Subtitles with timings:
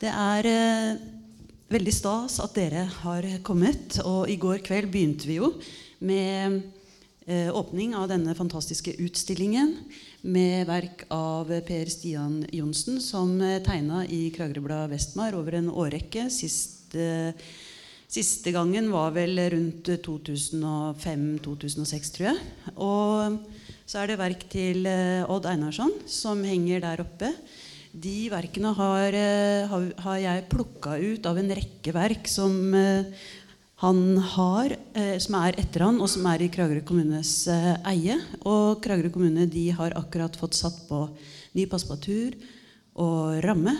[0.00, 0.96] Det er eh,
[1.68, 4.00] veldig stas at dere har kommet.
[4.08, 5.52] Og i går kveld begynte vi jo
[6.00, 6.64] med
[7.26, 9.84] eh, åpning av denne fantastiske utstillingen
[10.24, 13.36] med verk av Per Stian Johnsen, som
[13.68, 16.32] tegna i Kragerø Vestmar over en årrekke.
[16.32, 17.36] Sist, eh,
[18.12, 22.36] siste gangen var vel rundt 2005-2006, tror jeg.
[22.76, 23.40] Og
[23.88, 27.32] så er det verk til eh, Odd Einarsson som henger der oppe.
[27.92, 33.04] De verkene har, eh, har, jeg plukka ut av en rekke verk som eh,
[33.82, 34.76] han har,
[35.18, 38.14] som er etter han, og som er i Kragerø kommunes eie.
[38.46, 41.10] Og Kragerø kommune de har akkurat fått satt på
[41.58, 42.30] ny passepartur
[43.02, 43.74] og ramme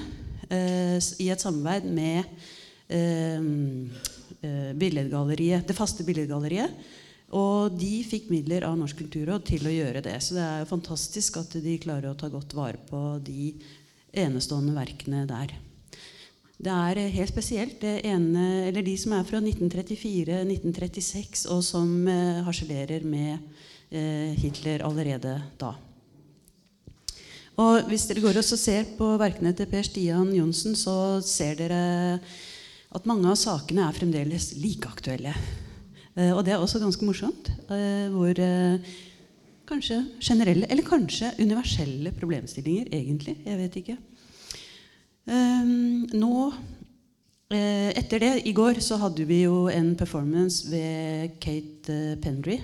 [0.50, 2.27] i et samarbeid med
[4.42, 6.83] billedgalleriet, det faste billedgalleriet.
[7.33, 10.19] Og de fikk midler av Norsk kulturråd til å gjøre det.
[10.20, 13.55] Så det er jo fantastisk at de klarer å ta godt vare på de
[14.12, 15.55] enestående verkene der.
[16.62, 21.88] Det er eh, helt spesielt det ene, eller de som er fra 1934-1936, og som
[22.06, 23.41] eh, harselerer med
[23.91, 25.72] eh, Hitler allerede da.
[27.62, 32.20] Og Hvis dere går og ser på verkene til Per Stian Johnsen, så ser dere
[32.92, 35.32] at mange av sakene er fremdeles like aktuelle.
[36.16, 37.48] Eh, og det er også ganske morsomt.
[37.70, 38.78] eh, hvor eh,
[39.66, 43.38] kanskje generelle, eller kanskje universelle problemstillinger, egentlig.
[43.46, 43.96] Jeg vet ikke.
[46.12, 46.52] Nå
[47.52, 52.56] Etter det, i går, så hadde vi jo en performance ved Kate Pendry.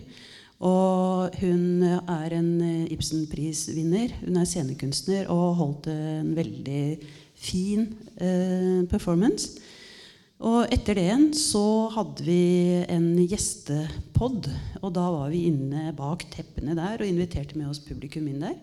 [0.65, 4.15] Og hun er en Ibsen-prisvinner.
[4.25, 6.99] Hun er scenekunstner og holdt en veldig
[7.37, 7.85] fin
[8.89, 9.61] performance.
[10.39, 12.43] Og etter det igjen så hadde vi
[12.87, 14.47] en gjestepod.
[14.85, 18.55] Og da var vi inne bak teppene der og inviterte med oss publikum inn der.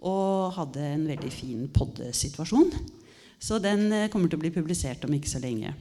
[0.00, 2.72] Og hadde en veldig fin poddesituasjon.
[3.40, 5.74] Så den eh, kommer til å bli publisert om ikke så lenge.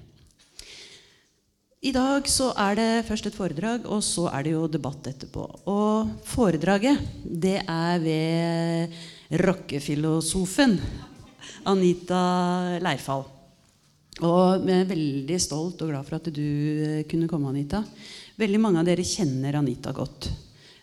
[1.80, 5.46] I dag så er det først et foredrag, og så er det jo debatt etterpå.
[5.72, 9.00] Og foredraget, det er ved
[9.47, 10.75] rockefilosofen
[11.72, 12.24] Anita
[12.84, 13.38] Leirfall.
[14.19, 17.80] Og jeg er veldig stolt og glad for at du eh, kunne komme, Anita.
[18.40, 20.28] Veldig mange av dere kjenner Anita godt.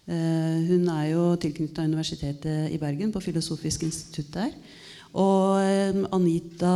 [0.09, 4.55] Eh, hun er jo tilknyttet Universitetet i Bergen, på Filosofisk institutt der.
[5.21, 6.73] Og eh, Anita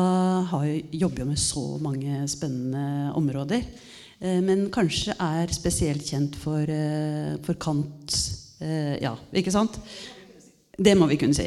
[0.52, 3.64] har, jobber jo med så mange spennende områder.
[4.20, 6.68] Men kanskje er spesielt kjent for,
[7.40, 8.12] for Kant.
[9.00, 9.78] Ja, ikke sant?
[10.76, 11.46] Det må vi kunne si.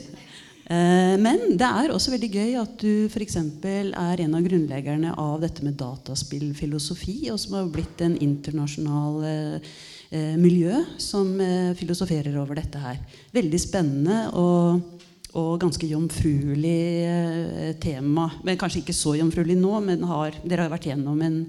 [0.72, 3.36] Eh, Men det er også veldig gøy at du f.eks.
[3.36, 9.74] er en av grunnleggerne av dette med dataspillfilosofi, og som har blitt en internasjonal eh,
[10.16, 11.36] eh, miljø som
[11.80, 13.02] filosoferer over dette her.
[13.36, 15.04] Veldig spennende og,
[15.36, 18.30] og ganske jomfruelig tema.
[18.46, 21.40] Men kanskje ikke så jomfruelig nå, men har, dere har vært gjennom en,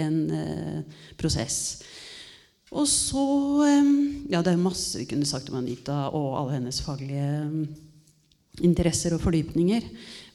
[0.00, 0.20] en
[1.20, 1.82] prosess.
[2.72, 3.22] Og så
[4.32, 7.81] Ja, det er masse vi kunne sagt om Anita og alle hennes faglige
[8.60, 9.86] interesser og fordypninger.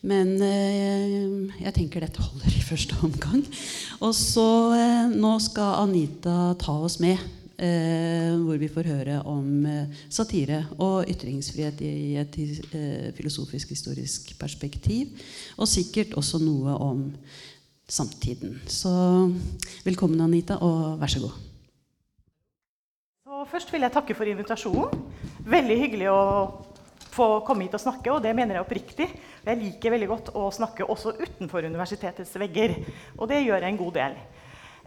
[0.08, 3.44] Men eh, jeg tenker dette holder i første omgang.
[4.02, 4.48] Og så
[4.78, 7.22] eh, nå skal Anita ta oss med.
[7.58, 15.18] Eh, hvor vi får høre om eh, satire og ytringsfrihet i et eh, filosofisk-historisk perspektiv.
[15.58, 17.08] Og sikkert også noe om
[17.90, 18.60] samtiden.
[18.70, 18.94] Så
[19.88, 21.42] velkommen, Anita, og vær så god.
[23.26, 25.02] Så først vil jeg takke for invitasjonen.
[25.50, 26.22] Veldig hyggelig å
[27.14, 29.08] få komme hit og snakke, og det mener jeg oppriktig.
[29.46, 32.76] Jeg liker veldig godt å snakke også utenfor universitetets vegger,
[33.18, 34.18] og det gjør jeg en god del.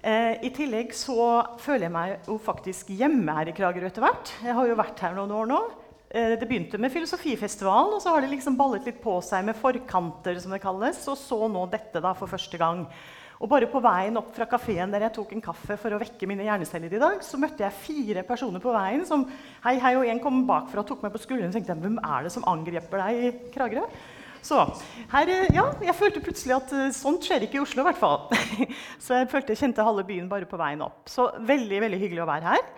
[0.00, 1.20] Eh, I tillegg så
[1.60, 4.32] føler jeg meg jo faktisk hjemme her i Kragerø etter hvert.
[4.40, 5.60] Jeg har jo vært her noen år nå.
[6.08, 9.58] Eh, det begynte med Filosofifestivalen, og så har det liksom ballet litt på seg med
[9.60, 12.86] forkanter, som det kalles, og så nå dette da for første gang.
[13.40, 16.28] Og bare på veien opp fra kafeen der jeg tok en kaffe for å vekke
[16.28, 19.24] mine hjerneceller i dag, så møtte jeg fire personer på veien som
[19.64, 21.96] hei, hei, og en kom bakfra og tok meg på skulderen og tenkte jeg, hvem
[22.04, 23.86] er det som angriper deg i Kragerø?
[24.44, 24.60] Så
[25.12, 28.00] her, eh, ja, jeg følte plutselig at eh, sånt skjer ikke i Oslo, i hvert
[28.00, 28.28] fall.
[29.04, 31.02] så jeg følte jeg kjente halve byen bare på veien opp.
[31.12, 32.68] Så veldig, veldig hyggelig å være her.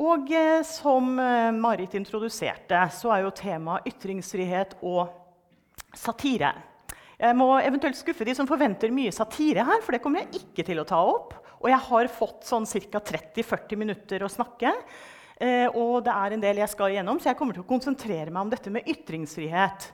[0.00, 5.12] Og eh, som eh, Marit introduserte, så er jo temaet ytringsfrihet og
[5.96, 6.54] satire.
[7.22, 10.64] Jeg må eventuelt skuffe de som forventer mye satire her, for det kommer jeg ikke
[10.66, 11.36] til å ta opp.
[11.62, 12.98] Og jeg har fått sånn ca.
[12.98, 14.72] 30-40 minutter å snakke.
[15.38, 18.30] Eh, og det er en del jeg skal igjennom, så jeg kommer til å konsentrere
[18.30, 19.86] meg om dette med ytringsfrihet.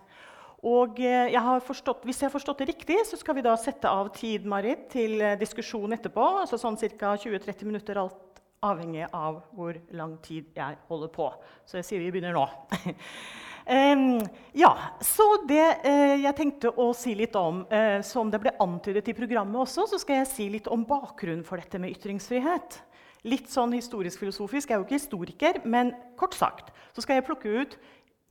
[0.69, 3.93] Og eh, jeg forstått, hvis jeg har forstått det riktig, så skal vi da sette
[3.93, 6.25] av tid Marit, til eh, diskusjon etterpå.
[6.47, 7.13] altså sånn ca.
[7.21, 11.29] 20-30 minutter alt, avhengig av hvor lang tid jeg holder på.
[11.69, 12.49] Så jeg sier vi begynner nå.
[13.69, 14.71] ja,
[15.05, 19.17] så det uh, jeg tenkte å si litt om, uh, som det ble antydet i
[19.17, 22.81] programmet også, så skal jeg si litt om bakgrunnen for dette med ytringsfrihet.
[23.29, 24.71] Litt sånn historisk-filosofisk.
[24.71, 27.77] Jeg er jo ikke historiker, men kort sagt så skal jeg plukke ut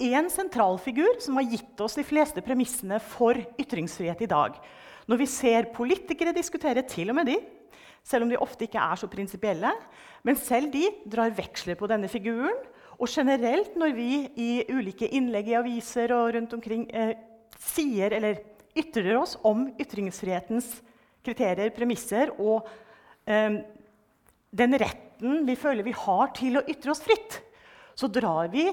[0.01, 4.57] én sentral figur som har gitt oss de fleste premissene for ytringsfrihet i dag.
[5.07, 7.37] Når vi ser politikere diskutere, til og med de,
[8.07, 9.71] selv om de ofte ikke er så prinsipielle,
[10.27, 12.57] men selv de drar veksler på denne figuren.
[12.97, 14.11] Og generelt når vi
[14.41, 17.13] i ulike innlegg i aviser og rundt omkring eh,
[17.61, 18.39] sier eller
[18.77, 20.79] ytrer oss om ytringsfrihetens
[21.25, 22.67] kriterier, premisser og
[23.29, 23.59] eh,
[24.57, 27.41] den retten vi føler vi har til å ytre oss fritt,
[27.97, 28.65] så drar vi,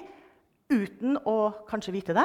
[0.72, 2.24] uten å kanskje vite det,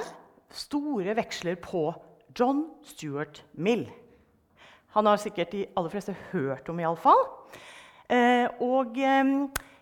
[0.56, 1.90] store veksler på
[2.38, 3.88] John Stuart Mill.
[4.96, 7.20] Han har sikkert de aller fleste hørt om, iallfall.
[8.10, 9.36] Eh, og eh,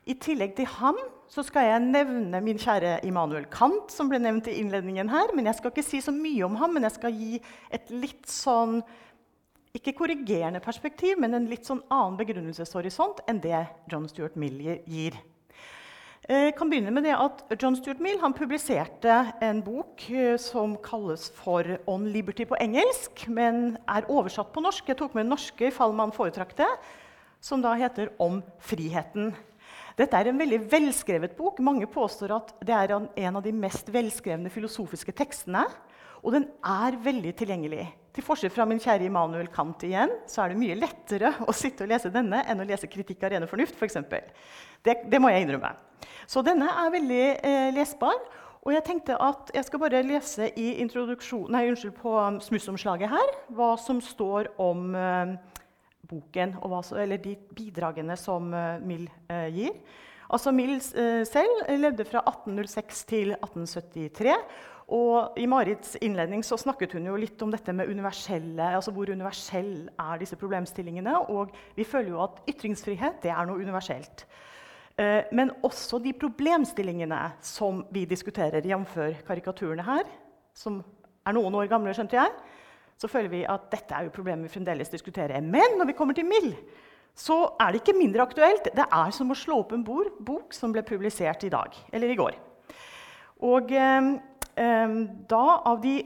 [0.09, 0.97] i tillegg til ham
[1.27, 5.33] så skal jeg nevne min kjære Immanuel Kant, som ble nevnt i innledningen her.
[5.35, 7.41] Men jeg skal ikke si så mye om ham, men jeg skal gi
[7.73, 8.79] et litt sånn
[9.77, 15.17] ikke korrigerende perspektiv, men en litt sånn annen begrunnelseshorisont enn det John Stuart Mill gir.
[16.27, 19.13] Jeg eh, kan begynne med det at John Stuart Mill publiserte
[19.43, 24.89] en bok eh, som kalles for 'On Liberty' på engelsk, men er oversatt på norsk.
[24.89, 26.67] Jeg tok med norske i fall man foretrakk det,
[27.39, 29.35] som da heter 'Om friheten'.
[29.97, 31.61] Dette er en veldig velskrevet bok.
[31.65, 35.63] Mange påstår at det er en av de mest velskrevne filosofiske tekstene.
[36.23, 37.87] Og den er veldig tilgjengelig.
[38.13, 41.85] Til forskjell fra min kjære Immanuel Kant igjen, så er det mye lettere å sitte
[41.85, 43.77] og lese denne enn å lese 'Kritikk av rene fornuft'.
[43.77, 44.25] For eksempel.
[44.83, 45.75] det, det må jeg innrømme.
[46.27, 48.17] Så denne er veldig eh, lesbar.
[48.67, 53.77] Og jeg tenkte at jeg skal bare lese i nei, unnskyld, på smussomslaget her hva
[53.79, 55.37] som står om eh,
[56.09, 59.75] boken, så, eller de bidragene som eh, Mill eh, gir.
[60.33, 64.35] Altså Mill eh, selv levde fra 1806 til 1873.
[64.97, 69.09] Og I Marits innledning så snakket hun jo litt om dette med universelle, altså hvor
[69.11, 71.15] universell er disse problemstillingene.
[71.27, 74.23] Og vi føler jo at ytringsfrihet det er noe universelt.
[75.35, 78.95] Men også de problemstillingene som vi diskuterer, jf.
[79.27, 80.07] karikaturene her,
[80.55, 80.79] som
[81.27, 82.31] er noen år gamle, skjønte jeg,
[82.97, 85.41] så føler vi at dette er jo problemet vi fremdeles diskuterer.
[85.41, 86.53] Men når vi kommer til Mill,
[87.17, 88.69] så er det ikke mindre aktuelt.
[88.73, 92.19] Det er som å slå opp en bok som ble publisert i dag, eller i
[92.19, 92.41] går.
[93.45, 93.77] Og...
[94.57, 94.89] Eh,
[95.29, 95.99] da av de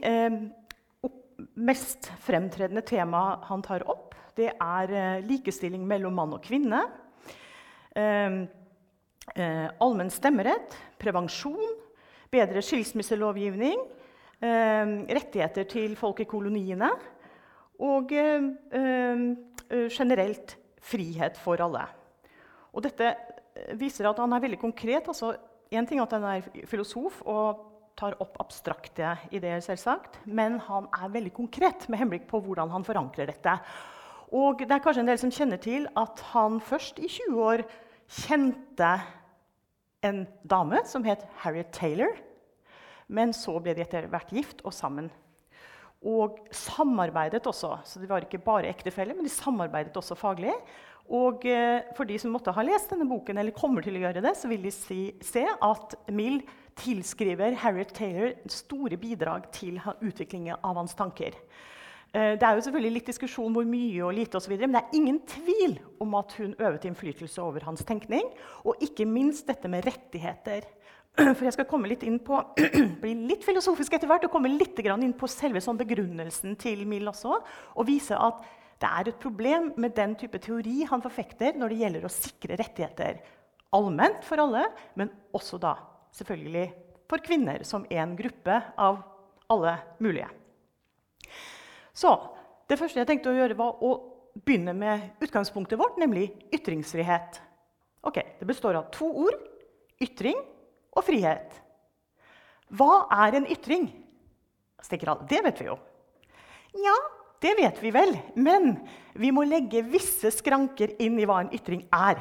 [1.56, 6.82] mest fremtredende temaene han tar opp, det er eh, likestilling mellom mann og kvinne.
[7.96, 8.42] Eh,
[9.32, 11.76] allmenn stemmerett, prevensjon,
[12.32, 13.80] bedre skilsmisselovgivning,
[14.42, 16.90] rettigheter til folk i koloniene
[17.82, 18.10] og
[19.70, 21.84] generelt frihet for alle.
[22.74, 23.12] Og dette
[23.78, 25.06] viser at han er veldig konkret.
[25.08, 25.34] altså
[25.70, 31.12] ting er at han er filosof og tar opp abstrakte ideer, selvsagt, men han er
[31.12, 33.56] veldig konkret med henblikk på hvordan han forankrer dette.
[34.32, 37.64] Og det er kanskje en del som kjenner til at han først i 20 år
[38.22, 38.92] kjente
[40.02, 42.16] en dame som het Harriet Taylor.
[43.12, 45.10] Men så ble de etter hvert gift og sammen.
[46.02, 47.76] Og samarbeidet også.
[47.86, 50.54] Så de var ikke bare ektefeller, men de samarbeidet også faglig.
[51.12, 54.22] Og eh, for de som måtte ha lest denne boken, eller kommer til å gjøre
[54.24, 56.40] det, så vil de si, se at Mill
[56.78, 61.36] tilskriver Harriet Taylor store bidrag til utviklingen av hans tanker.
[62.12, 64.78] Eh, det er jo selvfølgelig litt diskusjon hvor mye og lite, og så videre, men
[64.78, 68.26] det er ingen tvil om at hun øvet innflytelse over hans tenkning.
[68.64, 70.66] Og ikke minst dette med rettigheter.
[71.36, 72.38] For jeg skal komme litt inn på,
[73.02, 77.10] bli litt filosofisk etter hvert og komme litt inn på selve sånn begrunnelsen til Mill
[77.10, 77.38] også.
[77.76, 78.40] Og vise at
[78.82, 82.58] det er et problem med den type teori han forfekter når det gjelder å sikre
[82.58, 83.20] rettigheter
[83.72, 84.66] allment for alle,
[84.98, 85.76] men også da
[86.12, 86.66] selvfølgelig
[87.08, 89.02] for kvinner som en gruppe av
[89.52, 90.28] alle mulige.
[91.92, 92.12] Så
[92.68, 93.92] det første jeg tenkte å gjøre, var å
[94.32, 97.40] begynne med utgangspunktet vårt, nemlig ytringsfrihet.
[98.08, 99.36] Ok, Det består av to ord
[100.00, 100.38] ytring
[100.92, 101.58] og frihet.
[102.72, 103.88] Hva er en ytring?
[104.82, 105.76] Det vet vi jo.
[106.82, 106.94] Ja,
[107.42, 108.76] det vet vi vel, men
[109.18, 112.20] vi må legge visse skranker inn i hva en ytring er.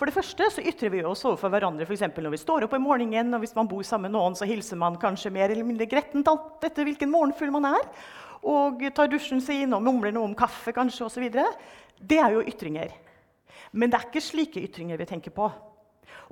[0.00, 2.86] For det første så ytrer vi oss overfor hverandre for når vi står opp om
[2.88, 3.34] morgenen.
[3.34, 6.28] og Hvis man bor sammen med noen, så hilser man kanskje mer eller mindre grettent
[6.30, 7.84] alt etter hvilken morgenfugl man er.
[8.40, 11.26] Og tar dusjen sin og mumler noe om kaffe kanskje osv.
[12.00, 12.94] Det er jo ytringer.
[13.76, 15.50] Men det er ikke slike ytringer vi tenker på.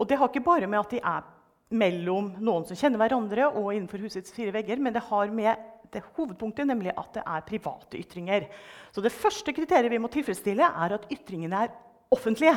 [0.01, 1.29] Og det har ikke bare med at de er
[1.69, 6.03] mellom noen som kjenner hverandre, og innenfor husets fire vegger, men det har med det
[6.17, 8.49] hovedpunktet, nemlig at det er private ytringer.
[8.93, 11.73] Så det første kriteriet vi må tilfredsstille, er at ytringene er
[12.13, 12.57] offentlige.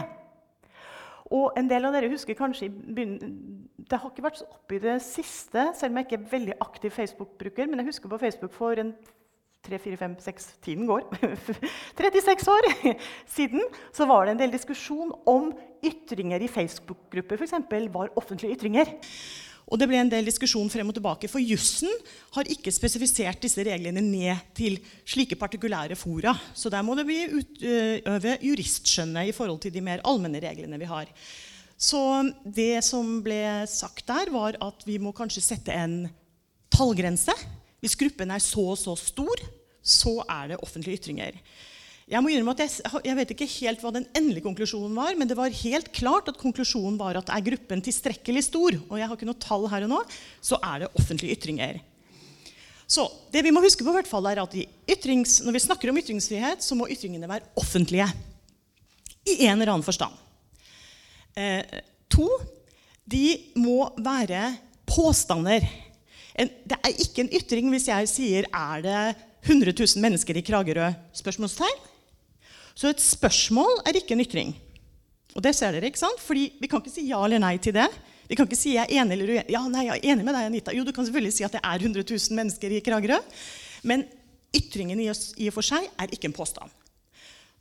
[1.32, 4.98] Og en del av dere husker kanskje Det har ikke vært så oppe i det
[5.06, 7.70] siste, selv om jeg ikke er veldig aktiv Facebook-bruker.
[7.70, 8.92] Men jeg husker på Facebook for en
[9.62, 11.06] 3, 4, 5, 6 Tiden går.
[11.98, 12.68] 36 år
[13.36, 13.62] siden
[13.94, 15.52] så var det en del diskusjon om
[15.86, 18.90] ytringer i Facebook-grupper eksempel, var offentlige ytringer.
[19.72, 21.92] Og det ble en del diskusjon frem og tilbake, for jussen
[22.36, 26.34] har ikke spesifisert disse reglene ned til slike partikulære fora.
[26.58, 30.90] Så der må det bli utøve juristskjønnet i forhold til de mer allmenne reglene vi
[30.90, 31.14] har.
[31.82, 32.02] Så
[32.44, 36.04] det som ble sagt der, var at vi må kanskje sette en
[36.74, 37.34] tallgrense.
[37.82, 39.42] Hvis gruppen er så og så stor,
[39.82, 41.38] så er det offentlige ytringer.
[42.12, 45.30] Jeg må innrømme at jeg, jeg, vet ikke helt hva den endelige konklusjonen var, men
[45.30, 49.16] det var helt klart at konklusjonen var at er gruppen tilstrekkelig stor, og jeg har
[49.16, 50.02] ikke noe tall her og nå,
[50.44, 51.80] så er det offentlige ytringer.
[52.92, 54.58] Så det vi må huske på, hvert fall er at
[54.92, 58.10] ytrings, når vi snakker om ytringsfrihet, så må ytringene være offentlige.
[59.32, 60.18] I en eller annen forstand.
[61.40, 61.80] Eh,
[62.12, 62.28] to,
[63.08, 64.50] de må være
[64.90, 65.64] påstander.
[66.40, 69.00] En, det er ikke en ytring hvis jeg sier er det
[69.50, 70.92] 100 000 mennesker i Kragerø?
[71.18, 71.80] spørsmålstegn.
[72.76, 74.54] Så et spørsmål er ikke en ytring.
[75.36, 76.20] Og det ser dere, ikke sant?
[76.24, 77.88] Fordi Vi kan ikke si ja eller nei til det.
[78.30, 79.52] Vi kan ikke si jeg er enig eller uenig.
[79.52, 80.74] Ja, nei, jeg er enig med deg, Anita.
[80.76, 83.18] Jo, du kan selvfølgelig si at det er 100 000 mennesker i Kragerø.
[83.84, 84.06] Men
[84.56, 86.72] ytringen i og for seg er ikke en påstand.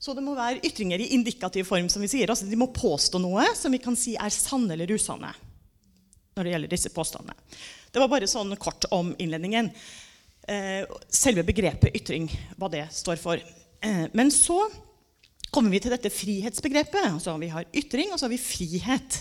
[0.01, 1.89] Så det må være ytringer i indikativ form.
[1.89, 2.31] som vi sier.
[2.31, 5.35] Altså, De må påstå noe som vi kan si er sanne eller usanne.
[6.37, 7.35] når det gjelder disse påstandene.
[7.91, 9.71] Det var bare sånn kort om innledningen.
[10.51, 12.29] Eh, selve begrepet ytring,
[12.59, 13.41] hva det står for.
[13.83, 14.61] Eh, men så
[15.51, 17.09] kommer vi til dette frihetsbegrepet.
[17.11, 19.21] Altså, vi har ytring, og så har vi frihet.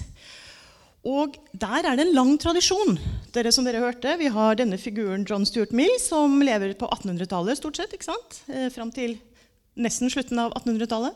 [1.10, 2.98] Og der er det en lang tradisjon.
[3.34, 7.58] Dere, som dere hørte, Vi har denne figuren John Stuart Mill, som lever på 1800-tallet
[7.58, 7.94] stort sett.
[7.94, 8.42] ikke sant?
[8.52, 9.18] Eh, Fram til
[9.80, 11.16] nesten slutten av 1800-tallet.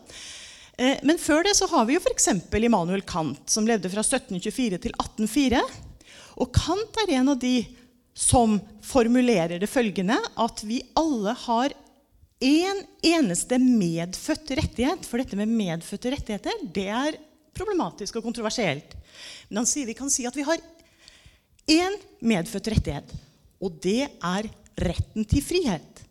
[0.78, 2.28] Eh, men før det så har vi jo f.eks.
[2.50, 5.60] Immanuel Kant, som levde fra 1724 til 1804.
[6.40, 7.62] Og Kant er en av de
[8.14, 11.74] som formulerer det følgende at vi alle har
[12.44, 15.06] en eneste medfødt rettighet.
[15.06, 17.18] For dette med medfødte rettigheter det er
[17.54, 18.96] problematisk og kontroversielt.
[19.48, 20.62] Men han sier vi kan si at vi har
[21.70, 23.12] én medfødt rettighet,
[23.62, 24.50] og det er
[24.84, 26.02] retten til frihet.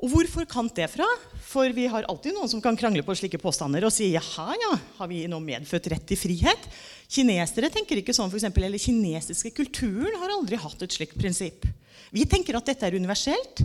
[0.00, 1.06] Og hvorfor Kant det fra?
[1.44, 4.70] For vi har alltid noen som kan krangle på slike påstander og si jaha, ja,
[4.96, 6.68] har vi nå medfødt rett til frihet?
[7.10, 11.66] Kinesere tenker ikke sånn, for eksempel, eller kinesiske kulturen har aldri hatt et slikt prinsipp.
[12.14, 13.64] Vi tenker at dette er universelt.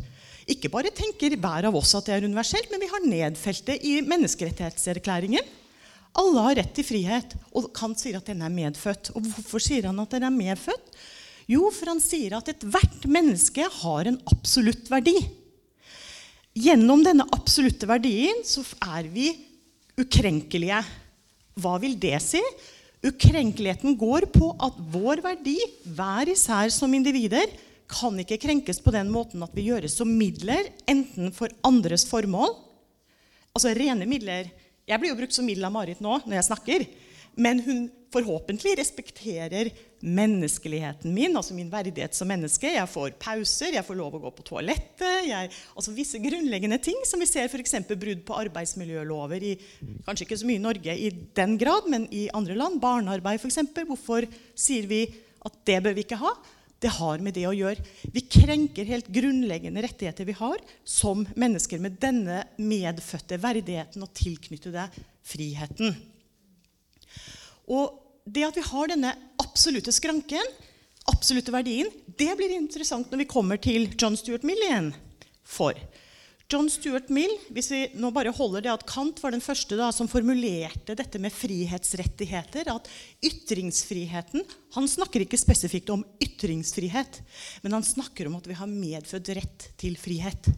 [0.50, 3.78] Ikke bare tenker hver av oss at det er universelt, men vi har nedfelt det
[3.86, 5.54] i menneskerettighetserklæringen.
[6.16, 9.12] Alle har rett til frihet, og Kant sier at den er medfødt.
[9.18, 10.94] Og hvorfor sier han at den er medfødt?
[11.52, 15.18] Jo, for han sier at ethvert menneske har en absolutt verdi.
[16.56, 18.64] Gjennom denne absolutte verdien så
[18.96, 19.28] er vi
[20.00, 20.80] ukrenkelige.
[21.60, 22.42] Hva vil det si?
[23.04, 25.58] Ukrenkeligheten går på at vår verdi,
[25.98, 27.50] hver især som individer,
[27.92, 32.56] kan ikke krenkes på den måten at vi gjøres som midler, enten for andres formål
[33.56, 34.50] Altså rene midler.
[34.84, 36.84] Jeg blir jo brukt som middel av Marit nå når jeg snakker.
[37.40, 39.70] Men hun forhåpentlig respekterer
[40.06, 42.72] menneskeligheten min, altså min verdighet som menneske.
[42.76, 45.28] Jeg får pauser, jeg får lov å gå på toalettet.
[45.28, 47.78] Jeg, altså Visse grunnleggende ting som vi ser f.eks.
[47.92, 49.54] brudd på arbeidsmiljølover i
[50.08, 52.82] kanskje ikke så mye i Norge i den grad, men i andre land.
[52.84, 53.62] Barnearbeid, f.eks.
[53.86, 55.06] Hvorfor sier vi
[55.46, 56.36] at det bør vi ikke ha?
[56.86, 57.84] det har med det å gjøre.
[58.14, 64.84] Vi krenker helt grunnleggende rettigheter vi har som mennesker med denne medfødte verdigheten og tilknyttede
[65.26, 65.96] friheten.
[67.72, 70.54] Og det at vi har denne absolutte skranken,
[71.12, 74.90] absolutte verdien, det blir interessant når vi kommer til John Stuart Mill igjen.
[75.46, 75.78] For
[76.50, 79.88] John Stuart Mill, hvis vi nå bare holder det at Kant var den første da,
[79.94, 82.90] som formulerte dette med frihetsrettigheter, at
[83.26, 87.22] ytringsfriheten Han snakker ikke spesifikt om ytringsfrihet,
[87.66, 90.52] men han snakker om at vi har medfødt rett til frihet.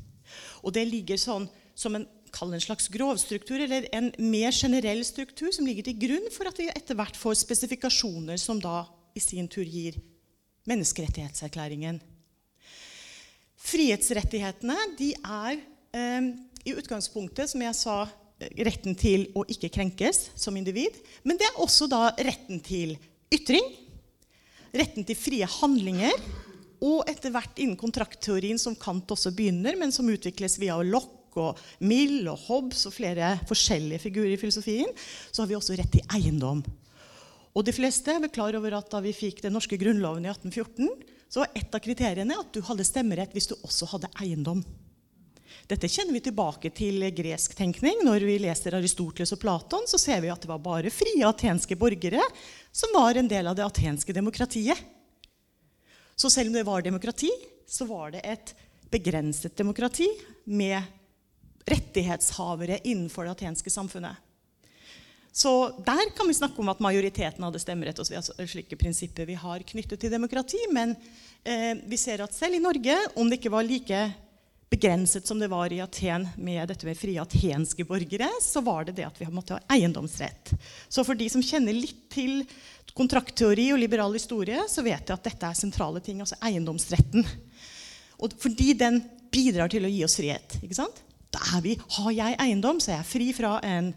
[0.64, 1.48] Og det ligger sånn
[1.78, 6.50] som en, en slags grovstruktur, eller en mer generell struktur som ligger til grunn for
[6.50, 9.98] at vi etter hvert får spesifikasjoner som da i sin tur gir
[10.68, 12.00] menneskerettighetserklæringen.
[13.58, 15.60] Frihetsrettighetene de er
[15.98, 16.30] eh,
[16.68, 17.98] i utgangspunktet, som jeg sa,
[18.38, 20.94] retten til å ikke krenkes som individ.
[21.26, 22.94] Men det er også da retten til
[23.34, 23.66] ytring,
[24.78, 26.14] retten til frie handlinger,
[26.86, 31.62] og etter hvert innen kontraktteorien, som Kant også begynner, men som utvikles via Locke og
[31.86, 34.92] Mill og Hobbes og flere forskjellige figurer i filosofien,
[35.32, 36.64] så har vi også rett til eiendom.
[37.58, 40.92] Og de fleste er klar over at da vi fikk den norske grunnloven i 1814,
[41.28, 44.62] så var et av kriteriene at du hadde stemmerett hvis du også hadde eiendom.
[45.68, 48.04] Dette kjenner vi tilbake til gresk tenkning.
[48.06, 51.76] Når vi leser Aristoteles og Platon, så ser vi at det var bare frie atenske
[51.80, 52.24] borgere
[52.72, 54.80] som var en del av det atenske demokratiet.
[56.18, 57.32] Så selv om det var demokrati,
[57.68, 58.54] så var det et
[58.92, 60.08] begrenset demokrati
[60.46, 60.80] med
[61.68, 64.24] rettighetshavere innenfor det atenske samfunnet.
[65.38, 68.00] Så der kan vi snakke om at majoriteten hadde stemmerett.
[68.00, 70.96] og slike prinsipper vi har knyttet til demokrati, Men
[71.44, 74.00] eh, vi ser at selv i Norge, om det ikke var like
[74.70, 78.98] begrenset som det var i Aten med dette med frie atenske borgere, så var det
[78.98, 80.52] det at vi måtte ha eiendomsrett.
[80.90, 82.42] Så for de som kjenner litt til
[82.98, 86.20] kontraktteori og liberal historie, så vet de at dette er sentrale ting.
[86.26, 87.28] Altså eiendomsretten.
[88.18, 90.58] Og fordi den bidrar til å gi oss frihet.
[90.64, 91.04] ikke sant?
[91.38, 93.92] Da er vi, Har jeg eiendom, så er jeg fri fra en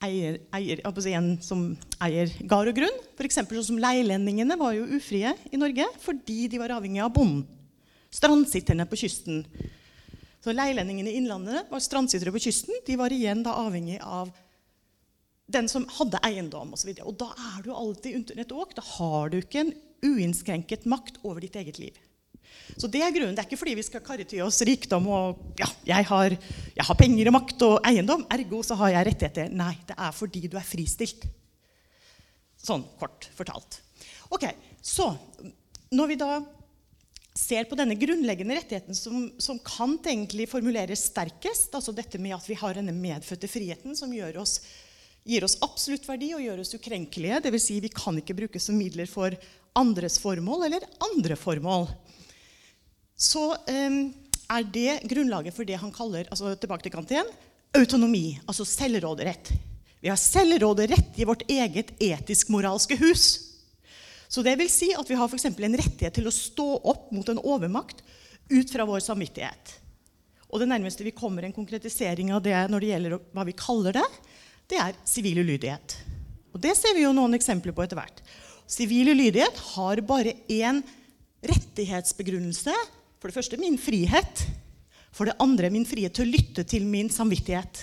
[0.00, 0.80] eier, eier
[1.12, 3.00] en som eier gard og grunn.
[3.18, 7.44] For sånn som Leilendingene var jo ufrie i Norge fordi de var avhengig av bonden.
[8.10, 9.44] Strandsitterne på kysten
[10.40, 12.72] så Leilendingene i Innlandet var strandsittere på kysten.
[12.86, 14.30] De var igjen da avhengig av
[15.52, 16.94] den som hadde eiendom osv.
[16.94, 18.72] Og, så og da er du alltid under et åk.
[18.78, 21.98] Da har du ikke en uinnskrenket makt over ditt eget liv.
[22.76, 23.34] Så Det er grunnen.
[23.34, 26.36] Det er ikke fordi vi skal karre til oss rikdom og ja, jeg har,
[26.76, 29.52] jeg har penger og makt og eiendom, ergo så har jeg rettigheter.
[29.52, 31.26] Nei, det er fordi du er fristilt.
[32.60, 33.80] Sånn kort fortalt.
[34.30, 34.46] Ok,
[34.82, 35.10] Så
[35.90, 36.40] når vi da
[37.36, 42.46] ser på denne grunnleggende rettigheten som, som Kant egentlig formulerer sterkest, altså dette med at
[42.48, 44.60] vi har denne medfødte friheten som oss,
[45.24, 47.66] gir oss absolutt verdi og gjør oss ukrenkelige, dvs.
[47.66, 49.34] Si vi kan ikke brukes som midler for
[49.78, 51.88] andres formål eller andre formål,
[53.20, 53.98] så um,
[54.50, 57.28] er det grunnlaget for det han kaller altså tilbake til Kant igjen,
[57.76, 59.52] autonomi, altså selvråderett.
[60.00, 63.26] Vi har selvråderett i vårt eget etisk-moralske hus.
[64.30, 65.50] Så det vil si at vi har f.eks.
[65.50, 68.00] en rettighet til å stå opp mot en overmakt
[68.50, 69.74] ut fra vår samvittighet.
[70.50, 74.00] Og det nærmeste vi kommer en konkretisering av det når det gjelder hva vi kaller
[74.00, 74.06] det,
[74.70, 75.98] det er sivil ulydighet.
[76.54, 78.22] Og det ser vi jo noen eksempler på etter hvert.
[78.70, 80.80] Sivil ulydighet har bare én
[81.46, 82.74] rettighetsbegrunnelse.
[83.20, 84.44] For det første min frihet.
[85.12, 87.82] For det andre min frihet til å lytte til min samvittighet.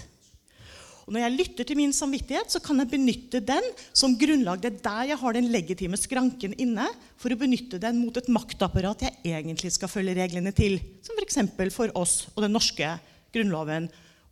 [1.08, 3.64] Og når jeg lytter til min samvittighet, så kan jeg benytte den
[3.96, 4.60] som grunnlag.
[4.60, 8.28] Det er der jeg har den legitime skranken inne for å benytte den mot et
[8.28, 10.76] maktapparat jeg egentlig skal følge reglene til.
[11.06, 11.40] Som f.eks.
[11.54, 12.90] For, for oss og den norske
[13.36, 13.88] grunnloven.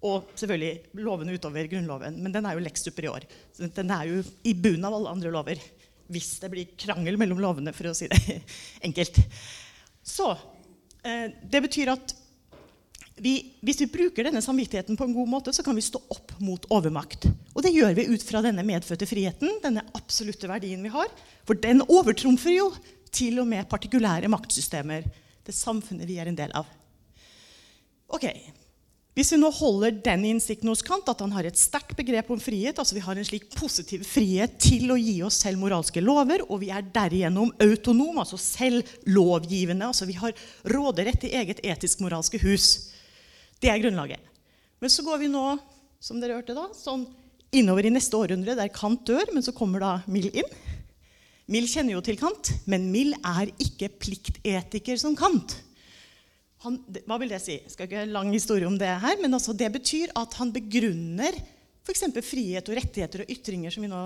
[0.05, 2.19] Og selvfølgelig lovene utover Grunnloven.
[2.21, 3.23] Men den er jo lex superior.
[3.55, 5.61] Den er jo i bunnen av alle andre lover.
[6.11, 8.41] Hvis det blir krangel mellom lovene, for å si det
[8.89, 9.23] enkelt.
[10.05, 10.27] Så
[11.05, 12.15] det betyr at
[13.15, 16.33] vi, hvis vi bruker denne samvittigheten på en god måte, så kan vi stå opp
[16.43, 17.29] mot overmakt.
[17.53, 21.13] Og det gjør vi ut fra denne medfødte friheten, denne absolutte verdien vi har.
[21.47, 22.67] For den overtrumfer jo
[23.15, 25.07] til og med partikulære maktsystemer.
[25.45, 26.67] Det samfunnet vi er en del av.
[28.11, 28.27] Ok,
[29.15, 32.39] Hvis vi nå holder den innsikten hos Kant, at han har et sterkt begrep om
[32.41, 36.43] frihet, altså vi har en slik positiv frihet til å gi oss selv moralske lover,
[36.49, 40.36] og vi er derigjennom autonome, altså selvlovgivende, altså vi har
[40.67, 42.67] råderett i eget etisk-moralske hus,
[43.63, 44.19] det er grunnlaget.
[44.84, 45.45] Men så går vi nå
[46.04, 47.08] som dere hørte da, sånn
[47.56, 50.51] innover i neste århundre, der Kant dør, men så kommer da Mill inn.
[51.56, 55.56] Mill kjenner jo til Kant, men Mill er ikke pliktetiker som Kant.
[56.65, 57.60] Han, hva vil det si?
[57.60, 60.34] Jeg skal ikke ha en lang historie om det her, men altså det betyr at
[60.39, 61.38] han begrunner
[61.86, 62.08] f.eks.
[62.25, 64.06] frihet og rettigheter og ytringer som vi nå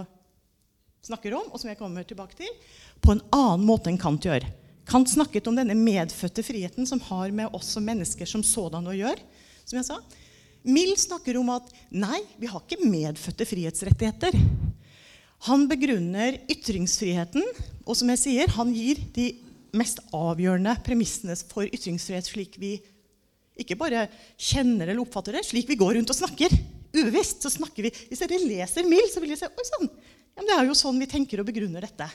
[1.08, 2.50] snakker om, og som jeg kommer tilbake til,
[3.00, 4.44] på en annen måte enn Kant gjør.
[4.90, 8.98] Kant snakket om denne medfødte friheten som har med oss som mennesker som sådan å
[8.98, 9.24] gjøre
[9.64, 10.00] som jeg sa.
[10.68, 14.36] Mill snakker om at nei, vi har ikke medfødte frihetsrettigheter.
[15.48, 17.46] Han begrunner ytringsfriheten,
[17.86, 19.30] og som jeg sier, han gir de
[19.78, 22.78] mest avgjørende premissene for ytringsfrihet slik vi
[23.60, 24.06] ikke bare
[24.40, 26.54] kjenner eller oppfatter det, slik vi går rundt og snakker.
[26.96, 27.92] Ubevisst så snakker vi.
[28.10, 29.92] Hvis dere leser Mill, så vil dere se Oi sann!
[30.38, 32.08] Ja, det er jo sånn vi tenker og begrunner dette.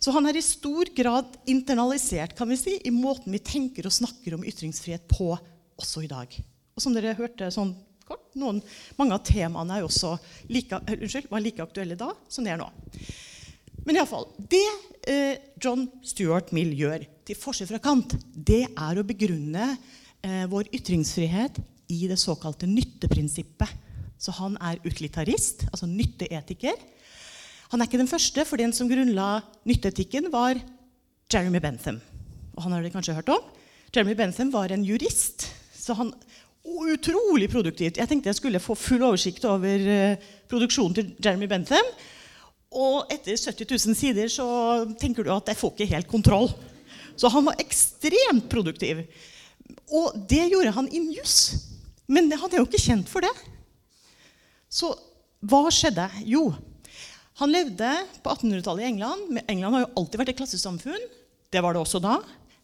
[0.00, 3.92] Så han er i stor grad internalisert kan vi si, i måten vi tenker og
[3.92, 5.34] snakker om ytringsfrihet på
[5.80, 6.32] også i dag.
[6.72, 7.74] Og som dere hørte sånn
[8.06, 8.62] kort, noen,
[8.96, 10.14] mange av temaene også
[10.48, 12.70] like, unnskyld, var like aktuelle da som de er nå.
[13.86, 14.64] Men iallfall Det
[15.08, 19.72] eh, John Stuart Mill gjør, til forskjell fra Kant, det er å begrunne
[20.24, 23.88] eh, vår ytringsfrihet i det såkalte nytteprinsippet.
[24.20, 26.76] Så han er utilitarist, altså nytteetiker.
[27.72, 30.58] Han er ikke den første, for den som grunnla nytteetikken, var
[31.30, 32.00] Jeremy Bentham.
[32.52, 33.48] Og han har dere kanskje hørt om.
[33.94, 35.46] Jeremy Bentham var en jurist.
[35.72, 36.12] Så han
[36.64, 37.98] utrolig produktivt.
[37.98, 41.94] Jeg tenkte jeg skulle få full oversikt over uh, produksjonen til Jeremy Bentham.
[42.70, 44.46] Og etter 70 000 sider så
[45.00, 46.50] tenker du at jeg får ikke helt kontroll.
[47.18, 49.02] Så han var ekstremt produktiv.
[49.90, 51.66] Og det gjorde han in juss.
[52.10, 53.32] Men han er jo ikke kjent for det.
[54.70, 54.92] Så
[55.50, 56.06] hva skjedde?
[56.28, 56.50] Jo,
[57.40, 57.88] han levde
[58.20, 59.40] på 1800-tallet i England.
[59.48, 61.04] England har jo alltid vært et klassesamfunn.
[61.50, 62.18] Det var det også da.